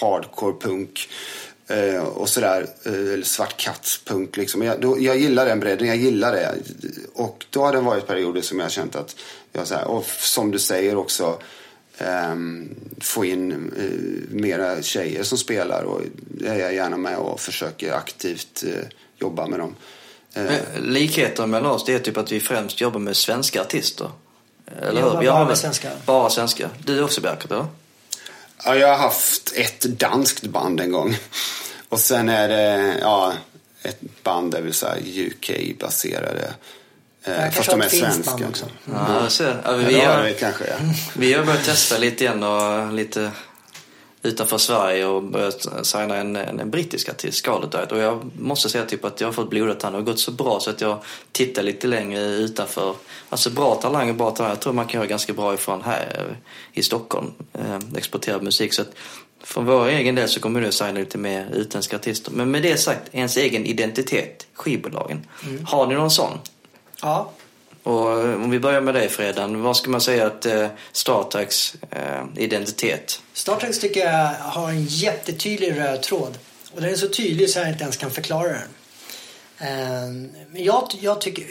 [0.00, 1.08] hardcore punk.
[1.68, 4.62] Eh, och sådär, eh, eller svart kattspunk liksom.
[4.62, 6.54] Jag, då, jag gillar den bredden, jag gillar det.
[7.14, 9.16] Och då har det varit perioder som jag har känt att
[9.52, 11.38] jag så här, och som du säger också
[11.98, 12.34] eh,
[13.00, 17.92] få in eh, mera tjejer som spelar och det är jag gärna med och försöker
[17.92, 18.84] aktivt eh,
[19.16, 19.74] jobba med dem.
[20.34, 24.10] Eh, likheten mellan oss det är typ att vi främst jobbar med svenska artister.
[24.82, 25.10] Eller hur?
[25.10, 25.90] Bara med svenska.
[26.06, 26.70] Bara svenska.
[26.84, 27.66] Du också Bjerkert, eller?
[28.64, 31.16] Ja, jag har haft ett danskt band en gång.
[31.88, 33.32] Och sen är det ja,
[33.82, 36.54] ett band, det vill säga UK-baserade.
[37.24, 38.48] Eh, fast de är svenska.
[38.48, 38.64] Också.
[38.64, 39.00] Mm.
[39.08, 40.74] Ja, så, ja, vi, ja, har, kanske, ja.
[41.14, 43.30] vi har börjat testa lite igen och lite
[44.26, 47.92] utanför Sverige och börjat signa en, en, en brittisk artist, Scarlett Diet.
[47.92, 50.60] Och jag måste säga typ att jag har fått blodet han har gått så bra
[50.60, 50.98] så att jag
[51.32, 52.94] tittar lite längre utanför.
[53.28, 54.54] Alltså bra talanger, bra talanger.
[54.54, 56.36] Jag tror man kan göra ganska bra ifrån här
[56.72, 57.32] i Stockholm.
[57.52, 58.74] Eh, exportera musik.
[58.74, 58.94] Så att
[59.42, 62.32] för vår egen del så kommer du att signa lite mer utländska artister.
[62.32, 65.26] Men med det sagt, ens egen identitet, skivbolagen.
[65.44, 65.64] Mm.
[65.64, 66.38] Har ni någon sån?
[67.02, 67.30] Ja.
[67.86, 71.74] Och eh, om vi börjar med dig Fredan, vad ska man säga att eh, Startax
[71.90, 73.22] eh, identitet?
[73.32, 76.38] Startax tycker jag har en jättetydlig röd tråd.
[76.74, 78.68] Och den är så tydlig så jag inte ens kan förklara den.
[79.58, 81.44] Eh, jag, jag tycker,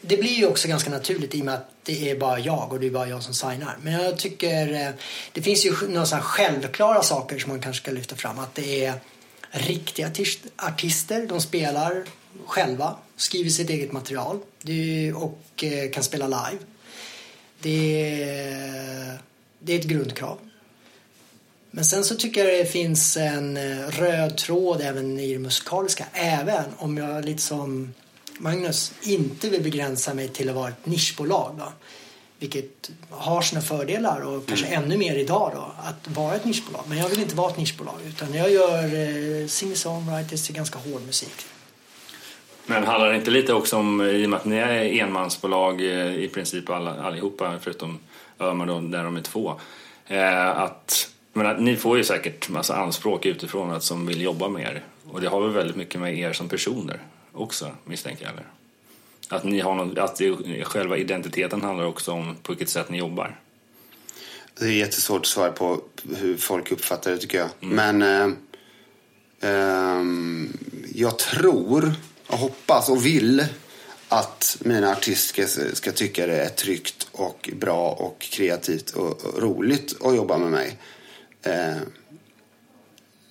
[0.00, 2.80] det blir ju också ganska naturligt i och med att det är bara jag och
[2.80, 3.76] det är bara jag som signar.
[3.82, 4.88] Men jag tycker eh,
[5.32, 8.38] det finns ju några sådana självklara saker som man kanske ska lyfta fram.
[8.38, 8.94] Att det är
[9.50, 10.10] riktiga
[10.56, 12.04] artister, de spelar
[12.46, 14.38] själva, skriver sitt eget material
[15.14, 16.62] och eh, kan spela live.
[17.60, 19.18] Det är,
[19.58, 20.38] det är ett grundkrav.
[21.70, 26.06] Men sen så tycker jag det finns en eh, röd tråd även i det musikaliska.
[26.12, 27.94] Även om jag lite som
[28.38, 31.54] Magnus inte vill begränsa mig till att vara ett nischbolag.
[31.58, 31.72] Då.
[32.38, 34.84] Vilket har sina fördelar och kanske mm.
[34.84, 36.84] ännu mer idag då, att vara ett nischbolag.
[36.88, 41.02] Men jag vill inte vara ett nischbolag utan jag gör eh, singer-songwriters till ganska hård
[41.02, 41.46] musik.
[42.66, 46.14] Men handlar det inte lite också om, i och med att ni är enmansbolag eh,
[46.16, 47.98] i princip alla, allihopa förutom
[48.38, 49.60] Öhman då, där de är två.
[50.06, 54.62] Eh, att, menar, ni får ju säkert massa anspråk utifrån att, som vill jobba med
[54.62, 54.82] er.
[55.10, 57.00] Och det har väl väldigt mycket med er som personer
[57.32, 58.32] också misstänker jag.
[58.32, 58.46] Eller?
[59.28, 62.98] Att, ni har någon, att det, själva identiteten handlar också om på vilket sätt ni
[62.98, 63.36] jobbar.
[64.58, 65.80] Det är jättesvårt att svara på
[66.16, 67.48] hur folk uppfattar det tycker jag.
[67.60, 67.96] Mm.
[67.98, 68.36] Men
[69.42, 70.02] eh, eh,
[70.94, 71.92] jag tror
[72.26, 73.44] och hoppas och vill
[74.08, 80.16] att mina artister ska, tycka det är tryggt och bra och kreativt och, roligt att
[80.16, 80.78] jobba med mig.
[81.42, 81.76] Eh,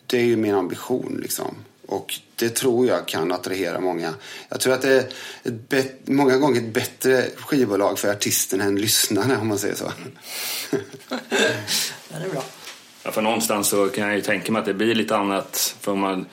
[0.07, 1.55] det är ju min ambition liksom.
[1.87, 4.13] Och det tror jag kan attrahera många.
[4.49, 5.07] Jag tror att det är
[5.43, 9.91] ett bet- många gånger ett bättre skivbolag för artisten än lyssnarna om man säger så.
[12.09, 12.43] Det är bra.
[13.03, 15.75] Ja, för någonstans så kan jag ju tänka mig att det blir lite annat.
[15.79, 16.25] För man,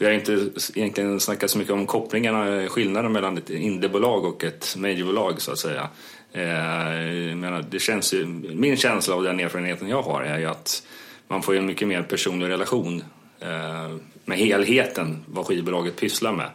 [0.00, 4.76] vi har inte egentligen snackat så mycket om kopplingarna, skillnaden mellan ett indiebolag och ett
[4.76, 5.88] majorbolag så att säga.
[6.32, 10.82] Eh, menar, det känns ju, min känsla av den erfarenheten jag har är ju att
[11.28, 13.02] man får en mycket mer personlig relation
[13.40, 16.50] eh, med helheten vad skivbolaget pysslar med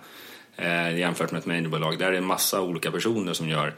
[0.55, 1.99] eh, jämfört med ett majorbolag.
[1.99, 3.73] Där är det en massa olika personer som gör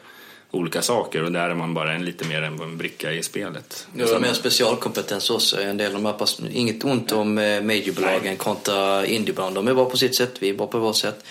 [0.52, 3.88] olika saker och där är man bara en lite mer än en bricka i spelet.
[3.94, 5.62] Nu har mer specialkompetens också.
[5.62, 9.54] En del av de här pass- Inget ont om eh, majorbolagen kontra indiebolagen.
[9.54, 11.24] De är bra på sitt sätt, vi är bra på vårt sätt.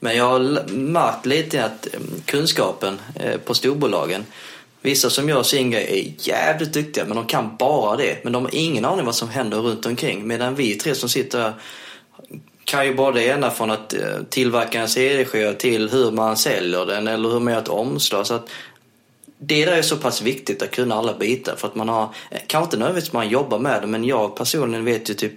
[0.00, 4.24] Men jag har märkt lite att eh, kunskapen eh, på storbolagen
[4.82, 5.86] Vissa som gör sin grej
[6.18, 8.24] är jävligt duktiga men de kan bara det.
[8.24, 10.26] Men de har ingen aning vad som händer runt omkring.
[10.26, 11.52] Medan vi tre som sitter här
[12.68, 17.08] kan ju både ena från att eh, tillverka en CD-skiva till hur man säljer den
[17.08, 18.26] eller hur man gör ett omslag.
[18.26, 18.48] Så att
[19.38, 22.40] det där är så pass viktigt att kunna alla bitar för att man har, eh,
[22.46, 25.32] kanske inte nödvändigtvis man jobbar med det men jag personligen vet ju typ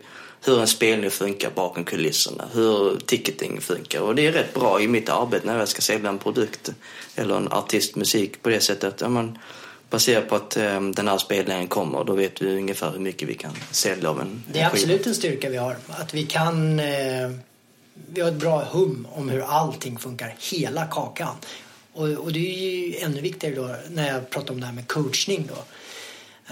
[0.46, 4.88] hur en spelning funkar bakom kulisserna, hur ticketing funkar och det är rätt bra i
[4.88, 6.72] mitt arbete när jag ska sälja en produkt
[7.16, 9.02] eller en artistmusik på det sättet.
[9.02, 9.38] Ja, men,
[9.92, 13.34] baserat på att eh, den här spelningen kommer då vet vi ungefär hur mycket vi
[13.34, 14.84] kan sälja av en Det är en skiva.
[14.84, 15.78] absolut en styrka vi har.
[15.88, 16.80] Att vi kan...
[16.80, 17.32] Eh,
[18.14, 21.36] vi har ett bra hum om hur allting funkar, hela kakan.
[21.94, 24.88] Och, och det är ju ännu viktigare då när jag pratar om det här med
[24.88, 25.64] coachning då.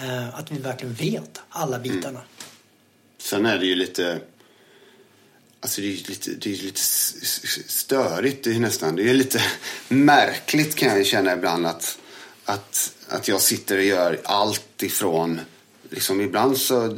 [0.04, 2.22] Eh, att vi verkligen vet alla bitarna.
[3.18, 4.20] Sen är det ju lite...
[5.62, 6.82] Alltså det är lite, det är ju lite
[7.68, 8.96] störigt det är nästan.
[8.96, 9.42] Det är lite
[9.88, 12.00] märkligt kan jag känna ibland att,
[12.46, 15.41] att, att jag sitter och gör allt ifrån...
[15.91, 16.97] Liksom ibland så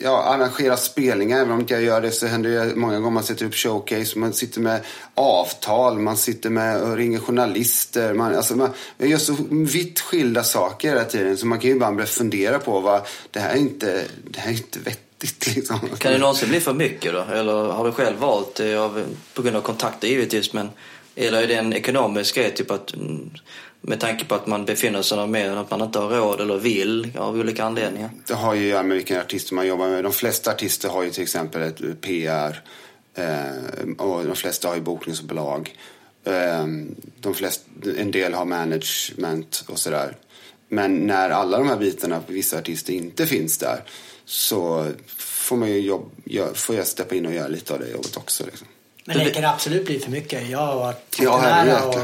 [0.00, 1.40] ja, arrangerar spelningar.
[1.40, 4.18] Även om inte jag gör det så händer det många gånger man sätter upp showcase.
[4.18, 4.80] Man sitter med
[5.14, 8.14] avtal, man sitter med och ringer journalister.
[8.14, 11.36] Man, alltså man, jag gör så vitt skilda saker hela tiden.
[11.36, 14.50] Så man kan ju ibland börja fundera på vad det här är inte, det här
[14.50, 15.56] är inte vettigt.
[15.56, 15.78] Liksom.
[15.98, 17.20] Kan det någonsin bli för mycket då?
[17.32, 19.04] Eller har du själv valt det av,
[19.34, 20.70] på grund av kontakter givetvis men
[21.18, 23.30] eller är det en ekonomisk grej typ att mm,
[23.80, 26.58] med tanke på att man befinner sig där med att man inte har råd eller
[26.58, 28.10] vill av olika anledningar?
[28.26, 30.04] Det har ju att göra med vilken artist man jobbar med.
[30.04, 32.62] De flesta artister har ju till exempel ett PR.
[33.14, 35.76] Eh, och de flesta har ju bokningsbolag.
[36.24, 36.66] Eh,
[37.20, 37.64] de flesta,
[37.98, 40.16] en del har management och sådär.
[40.68, 43.82] Men när alla de här bitarna på vissa artister inte finns där
[44.24, 47.90] så får, man ju jobb, gör, får jag steppa in och göra lite av det
[47.90, 48.44] jobbet också.
[48.46, 48.66] Liksom.
[49.04, 50.48] Men det kan absolut bli för mycket.
[50.48, 51.94] Jag har varit Ja, nära och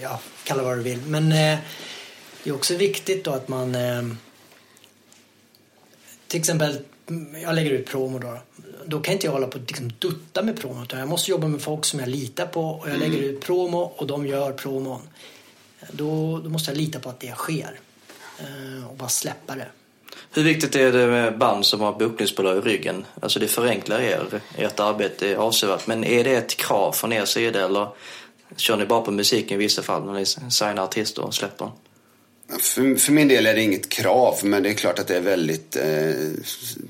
[0.00, 1.00] ja, kalla vad du vill.
[1.06, 1.58] Men eh,
[2.42, 4.02] det är också viktigt då att man eh,
[6.28, 6.78] till exempel,
[7.08, 8.38] mm, jag lägger ut promo då.
[8.84, 11.48] Då kan inte jag hålla på och liksom dutta med promo utan jag måste jobba
[11.48, 15.00] med folk som jag litar på och jag lägger ut promo och de gör promon.
[15.92, 17.78] Då, då måste jag lita på att det sker
[18.38, 19.66] eh, och bara släppa det.
[20.30, 23.04] Hur viktigt är det med band som har bokningsbolag i ryggen?
[23.20, 25.86] Alltså det förenklar er, ert arbete avsevärt.
[25.86, 27.88] Men är det ett krav från er sida eller
[28.56, 31.70] kör ni bara på musiken i vissa fall när ni signar artister och släpper?
[32.48, 35.20] För, för min del är det inget krav, men det är klart att det är
[35.20, 36.14] väldigt eh,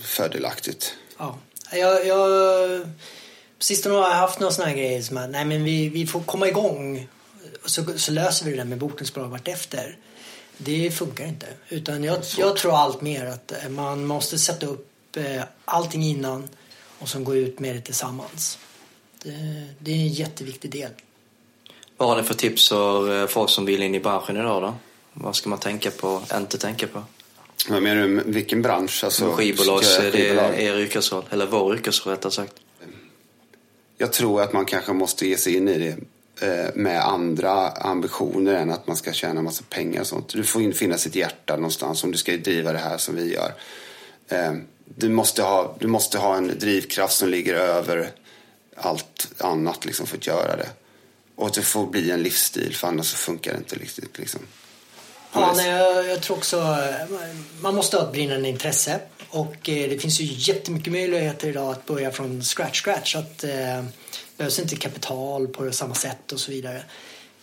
[0.01, 0.95] fördelaktigt.
[1.19, 1.39] Ja.
[1.73, 2.83] Jag, jag,
[3.59, 6.07] på sistone har jag haft några sådana här grejer som att nej, men vi, vi
[6.07, 7.09] får komma igång
[7.65, 9.99] så, så löser vi det där med bokningsbolag vartefter.
[10.59, 11.47] Det funkar inte.
[11.69, 16.49] Utan jag, jag tror allt mer att eh, man måste sätta upp eh, allting innan
[16.99, 18.59] och sen gå ut med det tillsammans.
[19.23, 20.91] Det, det är en jätteviktig del.
[21.97, 24.74] Vad har ni för tips för eh, folk som vill in i branschen idag då?
[25.12, 27.03] Vad ska man tänka på, inte tänka på?
[27.68, 29.05] Vad menar du, vilken bransch?
[29.05, 30.61] Alltså, skivbolag, är det skivbolag.
[30.61, 32.53] er yrkesroll, eller vår yrkesroll rättare sagt.
[33.99, 35.97] Jag tror att man kanske måste ge sig in i det
[36.47, 40.28] eh, med andra ambitioner än att man ska tjäna massa pengar och sånt.
[40.28, 43.34] Du får in finna sitt hjärta någonstans om du ska driva det här som vi
[43.34, 43.55] gör.
[44.28, 44.53] Eh,
[44.84, 48.11] du, måste ha, du måste ha en drivkraft som ligger över
[48.76, 50.68] allt annat liksom, för att göra det.
[51.37, 54.18] Och att det får bli en livsstil för annars så funkar det inte riktigt.
[54.18, 54.41] Liksom.
[55.32, 56.78] Ja, nej, jag, jag tror också
[57.61, 61.87] man måste ha ett brinnande intresse och eh, det finns ju jättemycket möjligheter idag att
[61.87, 63.16] börja från scratch scratch.
[63.16, 63.84] Att eh,
[64.37, 66.82] behövs inte kapital på samma sätt och så vidare.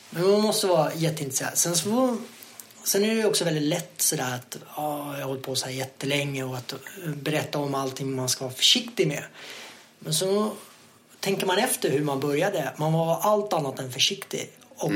[0.10, 1.58] Men man måste vara jätteintresserad.
[1.58, 2.18] Sen, så
[2.84, 5.66] sen är det ju också väldigt lätt sådär att ja, jag har hållit på så
[5.66, 9.24] här jättelänge och att eh, berätta om allting man ska vara försiktig med.
[10.00, 10.54] Men så
[11.24, 12.70] tänker man efter hur man började.
[12.78, 14.50] Man var allt annat än försiktig.
[14.76, 14.92] Och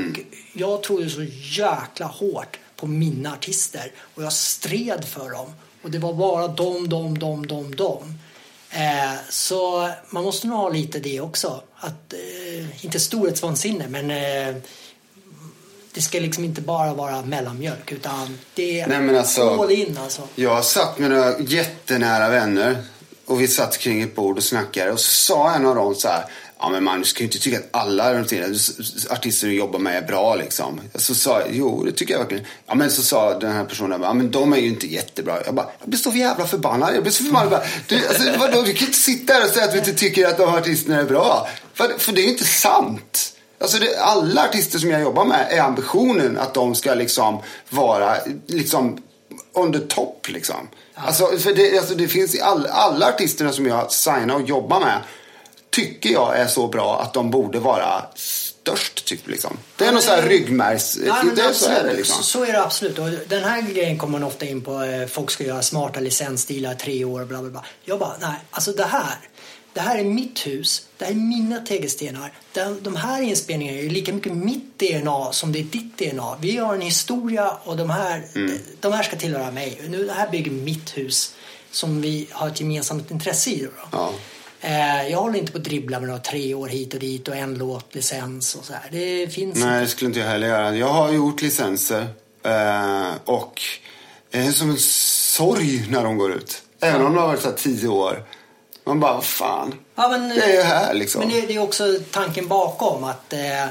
[0.52, 1.22] jag trodde så
[1.58, 3.92] jäkla hårt på mina artister.
[4.14, 5.46] Och jag stred för dem.
[5.82, 8.18] Och det var bara dem, dem, dem, dem, dem.
[8.70, 11.62] Eh, så man måste nog ha lite det också.
[11.76, 14.62] Att, eh, inte storhetsvansinne men eh,
[15.92, 19.98] det ska liksom inte bara vara mellanmjölk utan det är Nej, men alltså- all in
[19.98, 20.22] alltså.
[20.34, 22.76] Jag satt med några jättenära vänner
[23.28, 26.08] och vi satt kring ett bord och snackade och så sa en av dem så
[26.08, 26.24] här
[26.60, 28.20] Ja men man ska ju inte tycka att alla
[29.10, 30.80] artister du jobbar med är bra liksom.
[30.94, 32.44] Så sa jag, jo det tycker jag verkligen.
[32.66, 35.38] Ja men så sa den här personen, ja men de är ju inte jättebra.
[35.44, 36.94] Jag bara, jag blir så jävla förbannad.
[36.94, 37.50] Jag blir så förbannad.
[37.50, 40.26] Bara, du, alltså, vadå, du kan inte sitta här och säga att du inte tycker
[40.26, 41.48] att de artisterna är bra.
[41.74, 43.32] För, för det är ju inte sant.
[43.60, 48.16] Alltså det, alla artister som jag jobbar med är ambitionen att de ska liksom vara
[48.46, 49.02] liksom
[49.52, 50.68] on the top liksom.
[51.06, 54.80] Alltså, för det, alltså det finns i all, alla artisterna som jag signar och jobbar
[54.80, 55.00] med
[55.70, 59.58] tycker jag är så bra att de borde vara störst typ liksom.
[59.76, 60.94] Det är någon sån här ryggmärgs...
[60.94, 61.08] Det
[61.42, 62.22] är så är det liksom.
[62.22, 62.98] Så, är det absolut.
[62.98, 64.82] Och den här grejen kommer man ofta in på.
[64.82, 67.64] eh, Folk ska göra smarta licensdealar tre år bla bla bla.
[67.84, 69.18] Jag bara, nej, alltså det här.
[69.78, 70.86] Det här är mitt hus.
[70.96, 72.32] Det här är mina tegelstenar.
[72.82, 76.36] De här inspelningarna är lika mycket mitt DNA som det är ditt DNA.
[76.40, 78.58] Vi har en historia och de här, Mm.
[78.80, 79.80] de, här ska tillhöra mig.
[79.88, 81.34] Nu, det här bygger mitt hus
[81.70, 83.68] som vi har ett gemensamt intresse i.
[83.92, 84.12] Ja.
[84.60, 87.36] Eh, jag håller inte på att dribbla med några tre år hit och dit och
[87.36, 88.88] en låt, licens och så här.
[88.90, 90.76] Det finns Nej, det skulle inte jag heller göra.
[90.76, 92.06] Jag har gjort licenser
[92.42, 93.62] eh, och
[94.30, 96.62] det är som en sorg när de går ut.
[96.80, 98.24] Även om de har varit så tio år.
[98.88, 99.74] Man bara, vad fan.
[99.94, 101.20] Ja, men, det är ju här liksom.
[101.20, 103.64] Men det, är också tanken bakom att eh,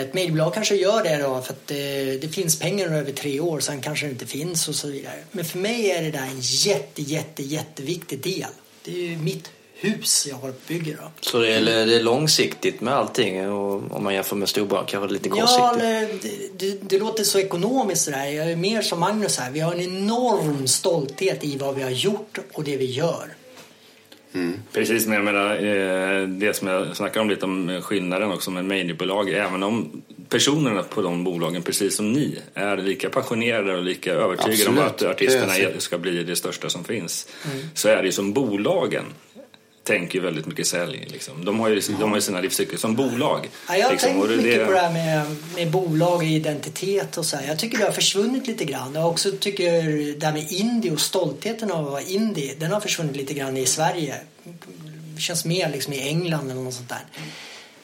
[0.00, 1.76] ett mejlbolag kanske gör det då för att eh,
[2.20, 5.14] det finns pengar över tre år sen kanske det inte finns och så vidare.
[5.30, 8.50] Men för mig är det där en jätte, jätte, jätteviktig del.
[8.84, 11.10] Det är ju mitt hus jag har bygger då.
[11.20, 15.06] Så det är, det är långsiktigt med allting och om man jämför med storbolag kanske
[15.08, 15.82] det är lite Ja, kortsiktigt.
[15.82, 18.26] eller, det, det, det låter så ekonomiskt det där.
[18.26, 19.50] Jag är mer som Magnus här.
[19.50, 23.34] Vi har en enorm stolthet i vad vi har gjort och det vi gör.
[24.72, 28.64] Precis, men jag menar eh, det som jag snackar om lite om skillnaden också med
[28.64, 29.30] mediebolag.
[29.30, 34.70] Även om personerna på de bolagen, precis som ni, är lika passionerade och lika övertygade
[34.70, 35.02] om Absolut.
[35.02, 37.28] att artisterna ska bli det största som finns.
[37.52, 37.64] Mm.
[37.74, 39.04] Så är det ju som bolagen
[39.84, 41.06] tänker ju väldigt mycket sälj.
[41.10, 41.44] Liksom.
[41.44, 43.48] De, har ju, de har ju sina livscykler som bolag.
[43.68, 44.08] Ja, jag har liksom.
[44.10, 47.48] tänkt Och det- mycket på det här med, med bolag och identitet och så här.
[47.48, 48.94] Jag tycker det har försvunnit lite grann.
[48.94, 49.82] Jag också tycker
[50.20, 53.56] det här med indie och stoltheten av att vara indie, den har försvunnit lite grann
[53.56, 54.14] i Sverige.
[55.14, 57.04] Det känns mer liksom i England eller något sånt där.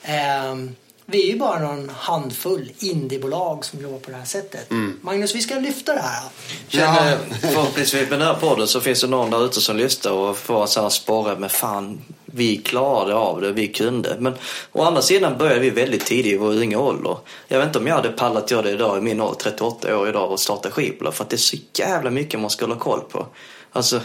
[0.02, 0.74] Ehm,
[1.10, 4.70] vi är ju bara någon handfull indiebolag som jobbar på det här sättet.
[5.00, 6.22] Magnus, vi ska lyfta det här.
[6.68, 7.36] Känner, Ja.
[7.52, 10.66] förhoppningsvis med den här podden så finns det någon där ute som lyssnar och får
[10.66, 14.16] sån här sporre med fan, vi klarade av det, vi kunde.
[14.18, 14.34] Men
[14.72, 17.16] å andra sidan började vi väldigt tidigt i vår unga ålder.
[17.48, 20.08] Jag vet inte om jag hade pallat göra det idag i min ålder, 38 år
[20.08, 23.00] idag och starta skivbolag för att det är så jävla mycket man ska hålla koll
[23.00, 23.26] på.
[23.72, 24.00] Alltså,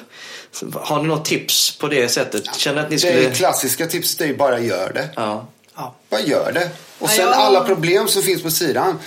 [0.73, 2.55] har ni något tips på det sättet?
[2.55, 3.31] Känner att ni Det skulle...
[3.31, 5.09] klassiska tipset är ju bara gör det.
[5.15, 5.47] Ja.
[5.75, 5.95] Ja.
[6.09, 6.69] Bara gör det.
[7.03, 8.99] Och Ja, sen jag- alla problem som finns på sidan,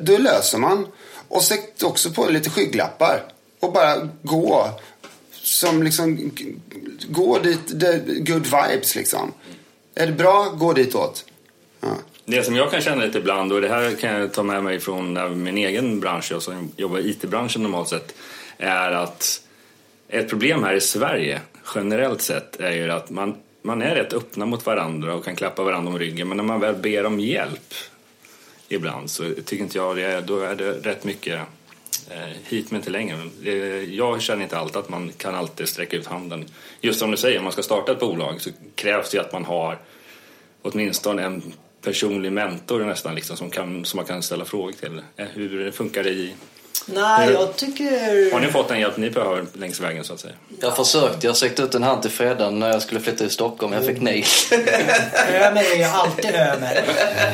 [0.00, 0.86] då löser man.
[1.28, 3.22] Och sätt också på lite skygglappar.
[3.60, 4.70] Och bara gå.
[5.32, 6.30] Som liksom,
[7.08, 9.32] gå dit, det, good vibes liksom.
[9.94, 11.24] Är det bra, gå ditåt.
[11.80, 11.88] Ja.
[12.24, 14.80] Det som jag kan känna lite ibland, och det här kan jag ta med mig
[14.80, 18.14] från min egen bransch, jag som jobbar i IT-branschen normalt sett,
[18.58, 19.40] är att
[20.08, 21.40] ett problem här i Sverige
[21.74, 25.62] generellt sett är ju att man, man är rätt öppna mot varandra och kan klappa
[25.62, 27.74] varandra om ryggen, men när man väl ber om hjälp
[28.68, 31.40] ibland så tycker inte jag det, är- då är det rätt mycket
[32.10, 33.16] eh, hit men inte längre.
[33.84, 36.44] Jag känner inte alltid att man kan alltid sträcka ut handen.
[36.80, 39.44] Just som du säger, om man ska starta ett bolag så krävs det att man
[39.44, 39.78] har
[40.62, 41.42] åtminstone en
[41.82, 45.02] personlig mentor nästan liksom, som, kan, som man kan ställa frågor till.
[45.16, 46.34] Eh, hur funkar det i...
[46.86, 48.32] Nej, jag tycker...
[48.32, 50.32] Har ni fått den hjälp ni behöver längs vägen så att säga?
[50.60, 53.72] Jag försökte, jag sökte ut en hand till Fredan när jag skulle flytta till Stockholm,
[53.72, 54.24] jag fick nej.
[55.34, 56.84] Ömer är ju alltid Ömer.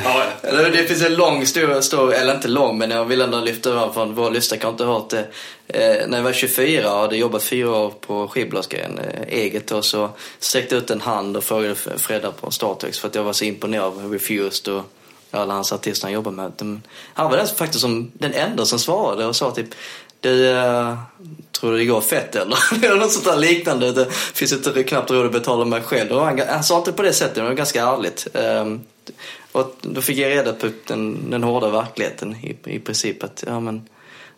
[0.05, 3.73] Ja, Det finns en lång stor, stor, eller inte lång, men jag vill ändå lyfta
[3.73, 5.27] fram för våra lyssnare kan inte ha hört det.
[5.69, 9.83] Eh, när jag var 24 och hade jobbat fyra år på skivbolagsgrejen, eh, eget då,
[9.83, 13.23] så sträckte jag ut en hand och frågade F- Fredda på Startex för att jag
[13.23, 14.83] var så imponerad av Refused och
[15.31, 16.53] alla hans artister han jobbar med.
[16.57, 16.83] De,
[17.15, 19.75] han var den faktiskt som den enda som svarade och sa typ
[20.21, 20.99] du, uh,
[21.53, 22.59] tror du det går fett eller?
[22.85, 23.93] eller något sånt där liknande.
[23.93, 26.13] Det finns inte knappt råd att betala mig själv.
[26.13, 28.27] Och han, han sa inte på det sättet, men det var ganska ärligt.
[28.35, 28.81] Ehm,
[29.53, 33.25] och då fick jag reda på den, den hårda verkligheten i, i princip.
[33.25, 33.89] Att ja, men,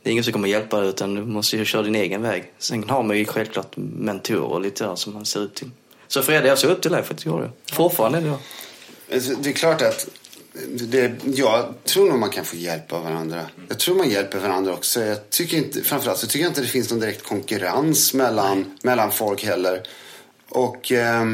[0.02, 2.52] det är ingen som kommer hjälpa dig utan du måste ju köra din egen väg.
[2.58, 5.70] Sen har man ju självklart mentorer och lite där som man ser upp till.
[6.08, 7.74] Så Fredrik, jag såg upp till dig för att du gjorde det.
[7.74, 8.38] Fortfarande idag.
[9.12, 10.08] Alltså, Det är klart att
[10.66, 13.46] det, jag tror nog man kan få hjälp av varandra.
[13.68, 15.00] Jag tror man hjälper varandra också.
[15.00, 19.10] Jag tycker inte, framförallt så tycker jag inte det finns någon direkt konkurrens mellan, mellan
[19.10, 19.82] folk heller.
[20.48, 21.24] Och, eh,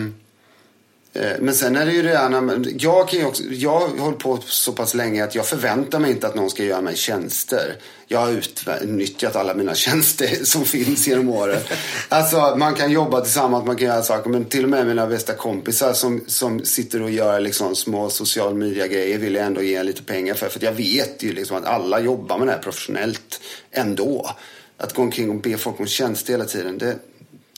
[1.15, 4.19] Eh, men sen är det ju det gärna, jag, kan ju också, jag har hållit
[4.19, 7.77] på så pass länge att jag förväntar mig inte att någon ska göra mig tjänster.
[8.07, 11.61] Jag har utnyttjat alla mina tjänster som finns genom åren.
[12.09, 14.31] Alltså man kan jobba tillsammans, man kan göra saker.
[14.31, 18.55] Men till och med mina bästa kompisar som, som sitter och gör liksom små social
[18.55, 20.49] media-grejer vill jag ändå ge lite pengar för.
[20.49, 23.41] För jag vet ju liksom att alla jobbar med det här professionellt
[23.71, 24.31] ändå.
[24.77, 26.97] Att gå omkring och be folk om tjänster hela tiden, det,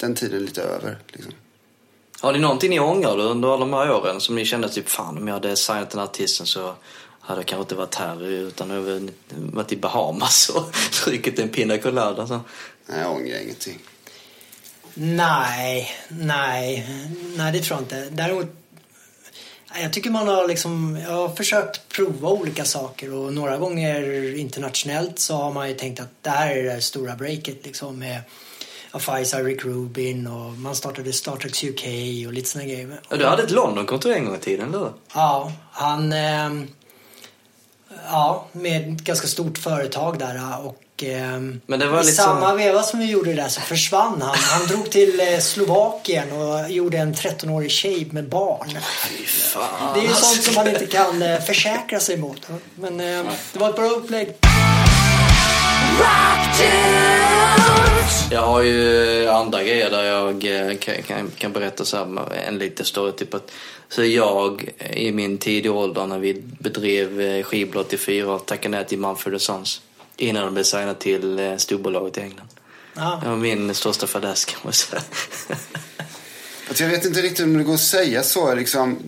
[0.01, 0.99] den tiden är lite över.
[1.09, 1.33] Liksom.
[2.21, 5.19] Har ni någonting ni ångrar under alla de här åren som ni kände typ fan
[5.19, 6.75] om jag hade signat den här artisten så
[7.21, 11.79] hade jag kanske inte varit här utan jag varit i Bahamas och druckit en pina
[11.79, 12.27] colada.
[12.27, 12.41] Så.
[12.87, 13.79] Nej, jag ångrar ingenting.
[14.95, 16.89] Nej, nej,
[17.37, 18.11] nej det tror jag inte.
[18.11, 18.47] Däremot,
[19.83, 25.19] jag tycker man har liksom, jag har försökt prova olika saker och några gånger internationellt
[25.19, 28.21] så har man ju tänkt att det här är det stora breaket liksom med
[28.99, 31.83] Faisal, Rick Rubin och man startade Star Trek UK
[32.27, 33.01] och lite såna grejer.
[33.11, 34.91] Ja, Du hade ett London-kontor en gång i tiden, eller?
[35.15, 36.13] Ja, han...
[36.13, 36.69] ehm,
[38.11, 40.83] ja, med ett ganska stort företag där och...
[41.03, 44.23] ehm, Men det var I lite samma veva som vi gjorde det där så försvann
[44.23, 44.37] han.
[44.39, 48.71] Han drog till eh, Slovakien och gjorde en 13-årig tjej med barn.
[49.27, 49.95] Fan.
[49.95, 52.49] Det är ju sånt som man inte kan eh, försäkra sig mot.
[52.75, 54.35] Men eh, det var ett bra upplägg.
[58.31, 62.59] Jag har ju andra grejer där jag eh, kan, kan, kan berätta så här, en
[62.59, 63.13] liten story.
[63.13, 63.53] Typ att,
[63.89, 68.99] så jag i min tidiga ålder när vi bedrev eh, skivbolag 84 tackade nej till
[68.99, 69.81] Mumford Sons.
[70.17, 72.49] Innan de blev signade till eh, storbolaget i England.
[72.95, 73.21] Ja.
[73.23, 75.03] Det var min största fadäs kan man säga.
[76.69, 78.55] Alltså, jag vet inte riktigt om det går att säga så.
[78.55, 78.99] Liksom,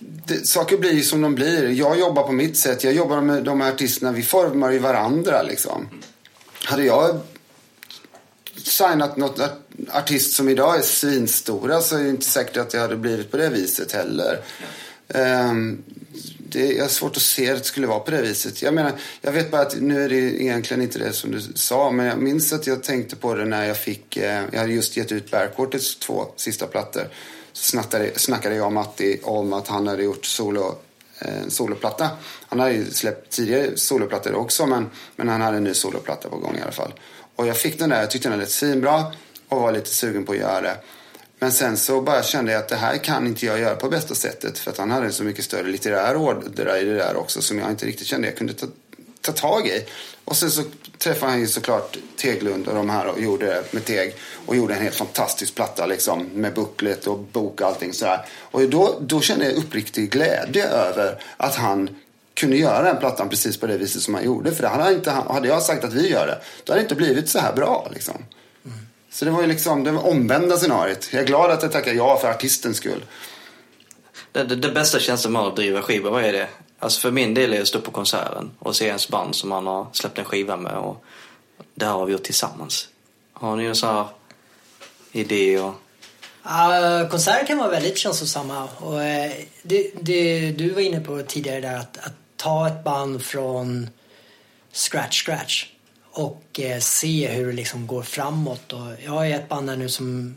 [0.00, 1.68] det, saker blir ju som de blir.
[1.70, 2.84] Jag jobbar på mitt sätt.
[2.84, 4.12] Jag jobbar med de här artisterna.
[4.12, 5.42] Vi formar ju varandra.
[5.42, 5.88] Liksom.
[6.64, 7.20] Hade jag
[8.56, 9.40] signat något
[9.90, 13.36] artist som idag är svinstora så är det inte säkert att det hade blivit på
[13.36, 14.40] det viset heller.
[15.08, 15.82] Um,
[16.38, 18.62] det är svårt att se att det skulle vara på det viset.
[18.62, 21.90] Jag menar, jag vet bara att nu är det egentligen inte det som du sa,
[21.90, 24.96] men jag minns att jag tänkte på det när jag fick, eh, jag hade just
[24.96, 27.08] gett ut Bärkortets två sista plattor.
[27.60, 30.78] Snackade, snackade jag och Matti om att han hade gjort solo,
[31.18, 32.10] eh, en soloplatta.
[32.48, 36.36] Han hade ju släppt tidigare soloplattor också, men, men han hade en ny soloplatta på
[36.36, 36.92] gång i alla fall.
[37.36, 39.04] Och jag fick den där, jag tyckte den lät svinbra
[39.48, 40.76] och var lite sugen på att göra det.
[41.38, 44.14] Men sen så bara kände jag att det här kan inte jag göra på bästa
[44.14, 44.58] sättet.
[44.58, 47.58] För att han hade en så mycket större litterär ådra i det där också som
[47.58, 48.66] jag inte riktigt kände jag kunde ta,
[49.20, 49.86] ta tag i.
[50.24, 50.62] Och sen så
[50.98, 54.14] träffade han ju såklart Teglund och de här och gjorde det med Teg.
[54.46, 58.26] Och gjorde en helt fantastisk platta liksom med bucklet och bok och allting sådär.
[58.40, 61.90] Och då, då kände jag uppriktig glädje över att han
[62.34, 64.54] kunde göra den plattan precis på det viset som han gjorde.
[64.54, 66.94] För det hade, inte, hade jag sagt att vi gör det, då hade det inte
[66.94, 68.24] blivit så här bra liksom.
[69.10, 71.08] Så det var ju liksom det var omvända scenariet.
[71.12, 73.04] Jag är glad att jag tackar ja för artistens skull.
[74.32, 76.48] Det, det, det bästa känslan med att driva skiva, vad är det?
[76.82, 79.48] Alltså för min del är det att stå på konserten och se ens band som
[79.48, 81.04] man har släppt en skiva med och
[81.74, 82.88] det här har vi gjort tillsammans.
[83.32, 84.06] Har ni en sån här
[85.12, 85.74] idé och...
[86.44, 88.68] Uh, konserter kan vara väldigt känslosamma.
[88.78, 93.22] Och, eh, det, det du var inne på tidigare där att, att ta ett band
[93.22, 93.90] från
[94.72, 95.66] scratch, scratch
[96.10, 98.72] och eh, se hur det liksom går framåt.
[98.72, 100.36] Och jag är ett band där nu som,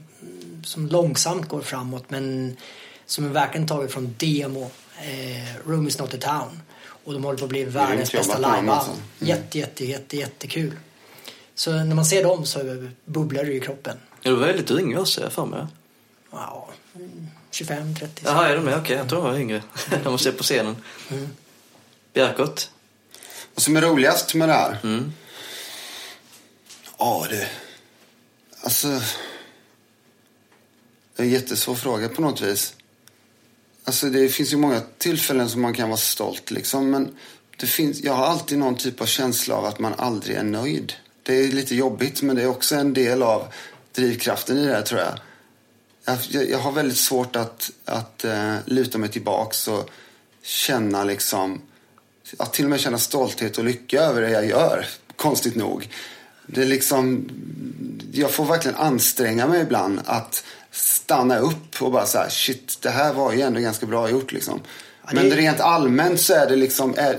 [0.63, 2.57] som långsamt går framåt men
[3.05, 4.71] som är verkligen taget från demo.
[5.01, 6.61] Eh, Room is not a town.
[7.03, 8.89] Och de håller på att bli världens bästa liveband.
[8.89, 9.01] Mm.
[9.19, 10.79] Jätte, jätte, jätte, jättekul.
[11.55, 13.97] Så när man ser dem så bubblar det i kroppen.
[14.21, 15.67] Ja, du var väldigt ung också, jag för mig.
[16.31, 16.69] Ja,
[17.51, 18.21] 25, 30.
[18.25, 18.77] Jaha, är de med?
[18.77, 19.63] Okej, jag tror jag var yngre.
[20.03, 20.75] De var se på scenen.
[21.11, 21.29] Mm.
[22.13, 22.71] Björkot?
[23.55, 24.77] Och som är roligast med det här?
[24.83, 25.13] Mm.
[26.97, 27.49] Ja, det...
[28.61, 28.87] Alltså...
[31.15, 32.75] Det är en jättesvår fråga på något vis.
[33.85, 36.89] Alltså det finns ju många tillfällen som man kan vara stolt liksom.
[36.89, 37.15] Men
[37.57, 40.93] det finns, jag har alltid någon typ av känsla av att man aldrig är nöjd.
[41.23, 43.47] Det är lite jobbigt men det är också en del av
[43.95, 45.19] drivkraften i det här tror jag.
[46.29, 49.89] Jag, jag, har väldigt svårt att, att uh, luta mig tillbaks och
[50.41, 51.61] känna liksom
[52.37, 54.87] att till och med känna stolthet och lycka över det jag gör.
[55.15, 55.89] Konstigt nog.
[56.47, 57.29] Det är liksom,
[58.11, 62.89] jag får verkligen anstränga mig ibland att stanna upp och bara så här, shit, det
[62.89, 64.59] här var ju ändå ganska bra gjort liksom.
[65.03, 67.13] Ja, det- Men rent allmänt så är det liksom, är,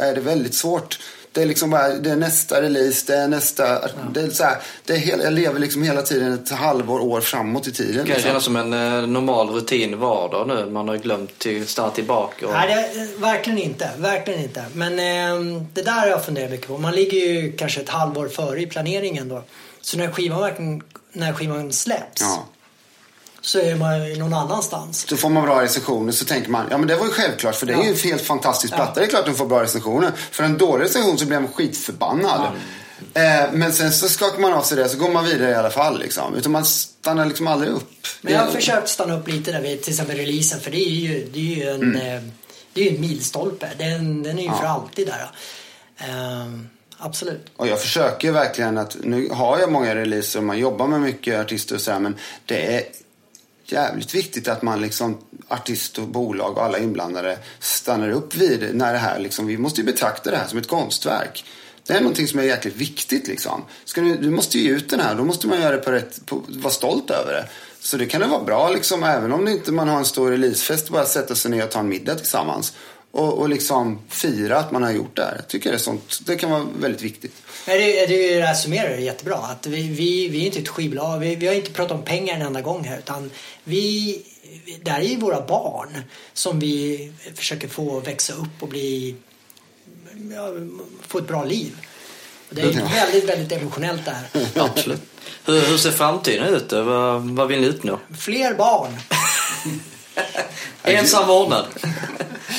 [0.00, 0.98] är, det väldigt svårt.
[1.32, 4.56] Det är liksom bara, det är nästa release, det är nästa, det är så här,
[4.84, 7.92] det är hela, jag lever liksom hela tiden ett halvår, år framåt i tiden.
[7.92, 8.22] Det kan liksom.
[8.22, 10.70] kännas som en eh, normal rutin vardag nu.
[10.70, 12.46] Man har glömt till stanna tillbaka.
[12.46, 12.52] Och...
[12.52, 13.90] Nej, det, verkligen inte.
[13.98, 14.64] Verkligen inte.
[14.74, 16.78] Men eh, det där har jag funderat mycket på.
[16.78, 19.42] Man ligger ju kanske ett halvår före i planeringen då.
[19.80, 20.82] Så när skivan,
[21.12, 22.46] när skivan släpps, Ja.
[23.42, 25.06] Så är man ju någon annanstans.
[25.08, 27.66] Så får man bra recensioner så tänker man, ja men det var ju självklart för
[27.66, 29.00] det är ju en helt fantastisk platta.
[29.00, 30.12] Det är klart att de får bra recensioner.
[30.30, 32.46] För en dålig recension så blir man skitförbannad.
[33.14, 35.70] Eh, men sen så skakar man av sig det så går man vidare i alla
[35.70, 36.34] fall liksom.
[36.34, 38.06] Utan man stannar liksom aldrig upp.
[38.20, 40.90] Men jag har försökt stanna upp lite där vid till exempel releasen för det är
[40.90, 42.22] ju, det är ju en, eh,
[42.72, 43.70] det är en milstolpe.
[43.78, 45.30] Den, den är ju för alltid där.
[45.98, 46.68] Ehm,
[46.98, 47.46] absolut.
[47.56, 51.40] Och jag försöker verkligen att, nu har jag många releaser och man jobbar med mycket
[51.40, 52.16] artister och så här, men
[52.46, 52.82] det är
[53.72, 55.18] jävligt viktigt att man liksom,
[55.48, 59.80] artist och bolag och alla inblandade stannar upp vid när det här liksom, vi måste
[59.80, 61.44] ju betrakta det här som ett konstverk.
[61.86, 63.64] Det är någonting som är jäkligt viktigt liksom.
[63.84, 66.26] Ska du, du måste ge ut den här, då måste man göra det på rätt,
[66.26, 67.48] på, vara stolt över det.
[67.80, 70.30] Så det kan det vara bra liksom, även om det inte man har en stor
[70.30, 72.72] releasefest, bara sätta sig ner och ta en middag tillsammans.
[73.12, 75.34] Och, och liksom fira att man har gjort det här.
[75.36, 77.32] Jag tycker det, är sånt, det kan vara väldigt viktigt.
[77.66, 79.36] Nej, det, det, det här summerar det jättebra.
[79.36, 81.18] Att vi, vi, vi är inte ett skivbolag.
[81.18, 82.98] Vi, vi har inte pratat om pengar en enda gång här.
[82.98, 83.30] Utan
[83.64, 84.22] vi,
[84.82, 86.02] det här är ju våra barn
[86.32, 89.16] som vi försöker få växa upp och bli,
[90.34, 90.52] ja,
[91.06, 91.72] få ett bra liv.
[92.48, 92.88] Och det är Ja.
[92.94, 94.46] väldigt, väldigt emotionellt det här.
[94.64, 95.02] Absolut.
[95.44, 96.72] Hur, hur ser framtiden ut?
[96.72, 97.98] Vad, vad vill ni uppnå?
[98.18, 98.96] Fler barn.
[100.82, 101.66] Ensam vårdnad.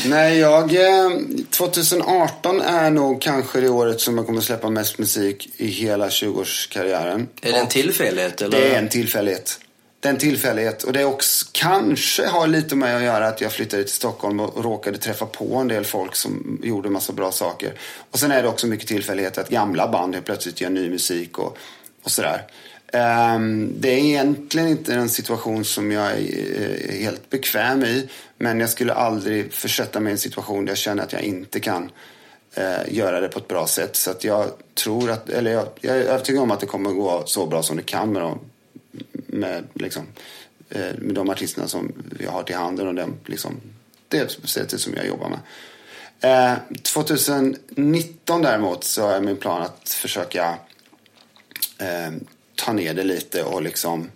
[0.06, 0.76] Nej, jag...
[0.76, 1.10] Eh,
[1.50, 7.28] 2018 är nog kanske det året som jag kommer släppa mest musik i hela 20-årskarriären.
[7.42, 8.42] Är det en tillfällighet?
[8.42, 8.60] Eller?
[8.62, 9.60] Det är en tillfällighet.
[10.00, 10.84] Det är en tillfällighet.
[10.84, 14.64] Och det också, kanske har lite med att göra att jag flyttade till Stockholm och
[14.64, 17.74] råkade träffa på en del folk som gjorde massa bra saker.
[18.12, 21.40] Och sen är det också mycket tillfällighet att gamla band helt plötsligt gör ny musik
[21.40, 21.58] och,
[22.04, 22.48] och sådär.
[22.92, 28.10] Ehm, det är egentligen inte en situation som jag är eh, helt bekväm i.
[28.38, 31.60] Men jag skulle aldrig försätta mig i en situation där jag känner att jag inte
[31.60, 31.92] kan
[32.54, 33.96] eh, göra det på ett bra sätt.
[33.96, 37.24] Så att jag tror att, eller jag, jag är övertygad om att det kommer gå
[37.26, 38.40] så bra som det kan med de,
[39.12, 40.04] med, liksom,
[40.70, 43.62] eh, med de artisterna som vi har till handen och den, liksom,
[44.08, 45.40] det sättet som jag jobbar med.
[46.22, 50.56] Ehm, 2019 däremot så är min plan att försöka
[51.78, 52.26] ehm,
[52.66, 54.12] ta ner det lite och liksom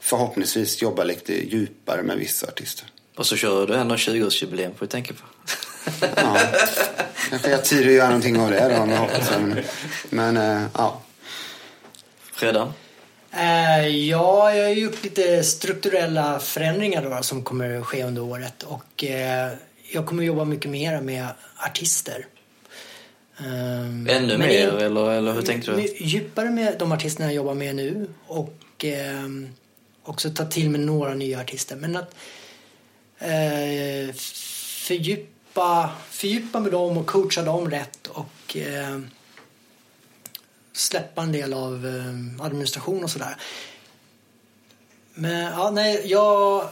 [0.00, 2.86] förhoppningsvis jobba lite djupare med vissa artister.
[3.16, 5.24] Och så kör du ändå 20-årsjubileum får du tänka på.
[6.16, 6.38] Ja.
[7.30, 9.30] Kanske jag tid att göra någonting av det då, om jag hoppas.
[9.30, 9.64] Men,
[10.10, 11.00] men eh, ja.
[12.32, 12.72] Fredag?
[13.32, 18.62] Eh, ja, jag har gjort lite strukturella förändringar då, som kommer ske under året.
[18.62, 19.52] Och eh,
[19.92, 21.26] jag kommer jobba mycket mer med
[21.56, 22.26] artister.
[23.38, 25.82] Ehm, Ännu mer in- eller, eller hur tänkte du?
[25.96, 28.54] Djupare med de artisterna jag jobbar med nu och
[28.84, 29.48] ehm,
[30.02, 31.76] också ta till med några nya artister.
[31.76, 32.14] Men att
[33.18, 34.14] eh,
[34.86, 38.98] fördjupa, fördjupa med dem och coacha dem rätt och eh,
[40.72, 43.36] släppa en del av eh, administration och sådär.
[45.14, 46.68] Men ja, nej, jag,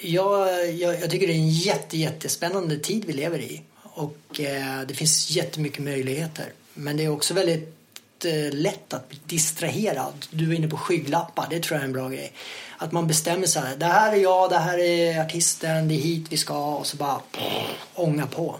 [0.00, 3.62] jag, jag, jag tycker det är en jätte, jättespännande tid vi lever i.
[3.94, 6.52] Och eh, det finns jättemycket möjligheter.
[6.74, 10.26] Men det är också väldigt eh, lätt att bli distraherad.
[10.30, 12.32] Du är inne på skygglappar, det tror jag är en bra grej.
[12.78, 16.26] Att man bestämmer sig det här är jag, det här är artisten, det är hit
[16.30, 17.44] vi ska och så bara pff,
[17.94, 18.56] ånga på.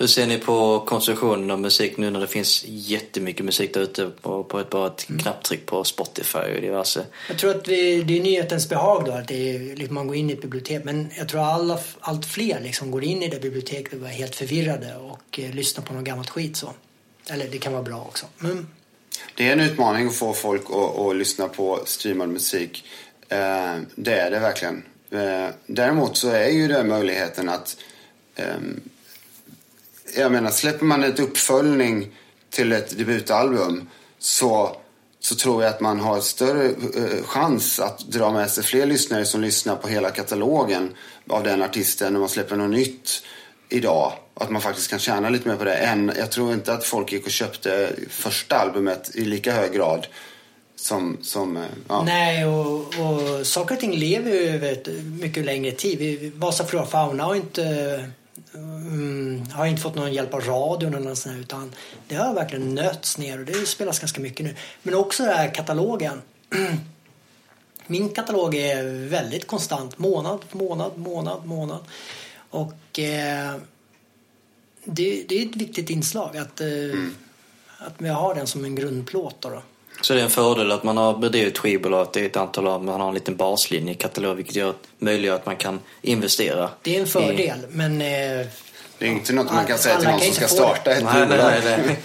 [0.00, 4.10] Hur ser ni på konsumtionen av musik nu när det finns jättemycket musik där ute
[4.20, 7.06] på, på ett bara ett knapptryck på Spotify och diverse?
[7.28, 10.16] Jag tror att vi, det är nyhetens behag då, att det är, liksom, man går
[10.16, 10.84] in i ett bibliotek.
[10.84, 14.34] Men jag tror alla, allt fler liksom går in i det biblioteket och är helt
[14.34, 16.72] förvirrade och eh, lyssnar på något gammalt skit så.
[17.30, 18.26] Eller det kan vara bra också.
[18.38, 18.68] Men
[19.34, 22.84] Det är en utmaning att få folk att, att lyssna på streamad musik.
[23.28, 24.82] Eh, det är det verkligen.
[25.10, 27.76] Eh, däremot så är ju det möjligheten att
[28.36, 28.80] ehm,
[30.16, 32.08] jag menar, släpper man ett uppföljning
[32.50, 33.88] till ett debutalbum
[34.18, 34.76] så,
[35.20, 39.24] så tror jag att man har större eh, chans att dra med sig fler lyssnare
[39.24, 40.94] som lyssnar på hela katalogen
[41.28, 43.22] av den artisten när man släpper något nytt
[43.68, 44.12] idag.
[44.34, 45.74] Att man faktiskt kan tjäna lite mer på det.
[45.74, 50.06] Än, jag tror inte att folk gick och köpte första albumet i lika hög grad
[50.76, 51.18] som...
[51.22, 52.02] som eh, ja.
[52.02, 54.88] Nej, och, och saker och ting lever ju över ett
[55.20, 56.32] mycket längre tid.
[56.34, 58.04] Vasa Flora Fauna har inte,
[58.54, 61.74] mm, har inte fått någon hjälp av radion eller något sånt här, utan
[62.08, 64.54] det har verkligen nötts ner och det spelas ganska mycket nu.
[64.82, 66.22] Men också den här katalogen.
[67.86, 71.80] Min katalog är väldigt konstant, månad, månad, månad, månad.
[72.50, 73.56] Och eh,
[74.84, 76.68] det, det är ett viktigt inslag att, eh,
[77.78, 79.36] att vi har den som en grundplåt.
[79.40, 79.62] Då, då.
[80.00, 82.78] Så det är en fördel att man har ett skivbolag, det är ett antal år,
[82.78, 86.70] man har en liten baslinje i katalog vilket gör, möjliggör att man kan investera.
[86.82, 88.46] Det är en fördel, men eh,
[88.98, 91.38] Det är inte något man kan säga till någon som ska starta ett Nej, nej,
[91.64, 91.98] nej, nej.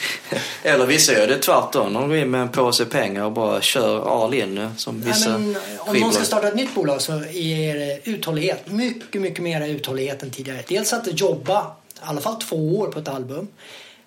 [0.63, 1.93] Eller vissa gör det tvärtom.
[1.93, 4.69] De går in med en påse pengar och bara kör all in nu.
[4.77, 8.71] Som Nej, vissa men, om någon ska starta ett nytt bolag så är det uthållighet.
[8.71, 10.63] Mycket, mycket mer uthållighet än tidigare.
[10.67, 11.61] Dels att jobba
[11.95, 13.47] i alla fall två år på ett album.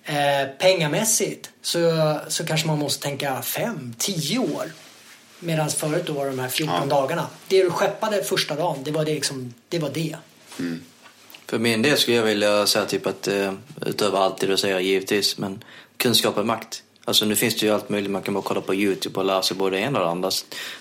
[0.08, 4.72] Eh, pengamässigt så, så kanske man måste tänka fem, tio år.
[5.40, 7.26] Medan förut då var de här 14 dagarna.
[7.48, 9.14] Det du skeppade första dagen, det var det.
[9.14, 10.16] Liksom, det, var det.
[11.46, 13.52] För min del skulle jag vilja säga typ att eh,
[13.86, 15.64] utöver allt det du säger givetvis, men
[15.96, 16.82] kunskap är makt.
[17.04, 19.42] Alltså nu finns det ju allt möjligt, man kan bara kolla på YouTube och lära
[19.42, 20.30] sig både det ena och det andra.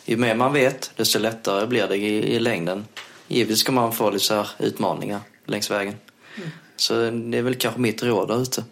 [0.06, 2.86] Ju mer man vet, desto lättare blir det i, i längden.
[3.28, 5.96] Givetvis ska man få lite så här utmaningar längs vägen.
[6.76, 8.64] Så det är väl kanske mitt råd där ute.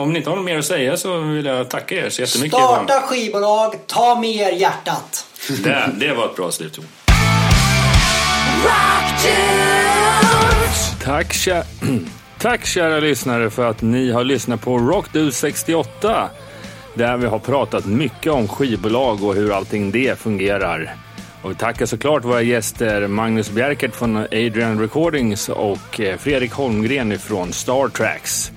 [0.00, 2.58] Om ni inte har något mer att säga så vill jag tacka er så jättemycket.
[2.58, 5.26] Starta skivbolag, ta med er hjärtat.
[5.64, 6.84] Det, det var ett bra slutord.
[11.04, 11.64] Tack, kä-
[12.38, 16.30] Tack kära lyssnare för att ni har lyssnat på Rockdude 68.
[16.94, 20.94] Där vi har pratat mycket om skivbolag och hur allting det fungerar.
[21.42, 27.18] Och vi tackar såklart våra gäster Magnus Bjerkert från Adrian Recordings och eh, Fredrik Holmgren
[27.18, 28.52] från Star Tracks.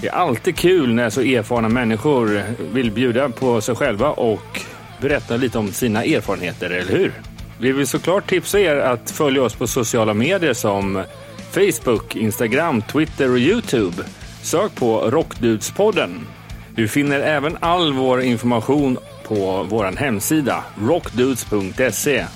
[0.00, 2.42] Det är alltid kul när så erfarna människor
[2.72, 4.60] vill bjuda på sig själva och
[5.00, 7.12] berätta lite om sina erfarenheter, eller hur?
[7.58, 11.04] Vi vill såklart tipsa er att följa oss på sociala medier som
[11.50, 14.02] Facebook, Instagram, Twitter och Youtube.
[14.42, 16.26] Sök på Rockdudespodden.
[16.74, 22.26] Du finner även all vår information på vår hemsida rockdudes.se.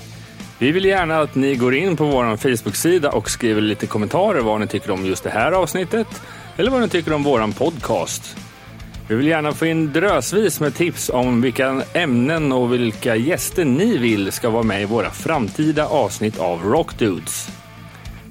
[0.59, 4.59] Vi vill gärna att ni går in på vår Facebook-sida och skriver lite kommentarer vad
[4.59, 6.07] ni tycker om just det här avsnittet
[6.59, 8.37] eller vad ni tycker om våran podcast.
[9.07, 13.97] Vi vill gärna få in drösvis med tips om vilka ämnen och vilka gäster ni
[13.97, 17.49] vill ska vara med i våra framtida avsnitt av Rockdudes.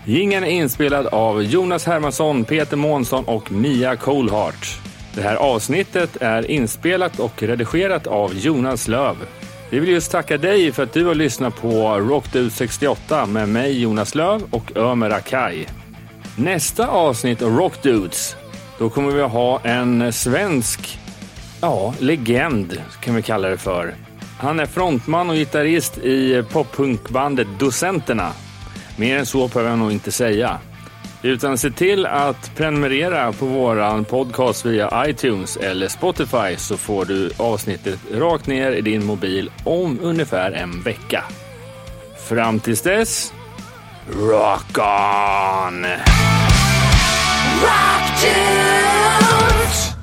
[0.05, 4.81] Gingen är inspelad av Jonas Hermansson, Peter Månsson och Mia Coolhart.
[5.14, 9.16] Det här avsnittet är inspelat och redigerat av Jonas Löv.
[9.70, 13.83] Vi vill just tacka dig för att du har lyssnat på Rockdude 68 med mig
[13.83, 15.66] Jonas Löv och Ömer Akai.
[16.41, 18.36] Nästa avsnitt av Rockdudes,
[18.78, 20.99] då kommer vi ha en svensk,
[21.61, 23.95] ja, legend kan vi kalla det för.
[24.39, 28.32] Han är frontman och gitarrist i poppunkbandet Docenterna.
[28.97, 30.59] Mer än så behöver jag nog inte säga.
[31.22, 37.30] Utan se till att prenumerera på våran podcast via iTunes eller Spotify så får du
[37.36, 41.24] avsnittet rakt ner i din mobil om ungefär en vecka.
[42.28, 43.32] Fram tills dess,
[44.14, 45.82] Rock on!
[47.62, 49.97] Rock tunes!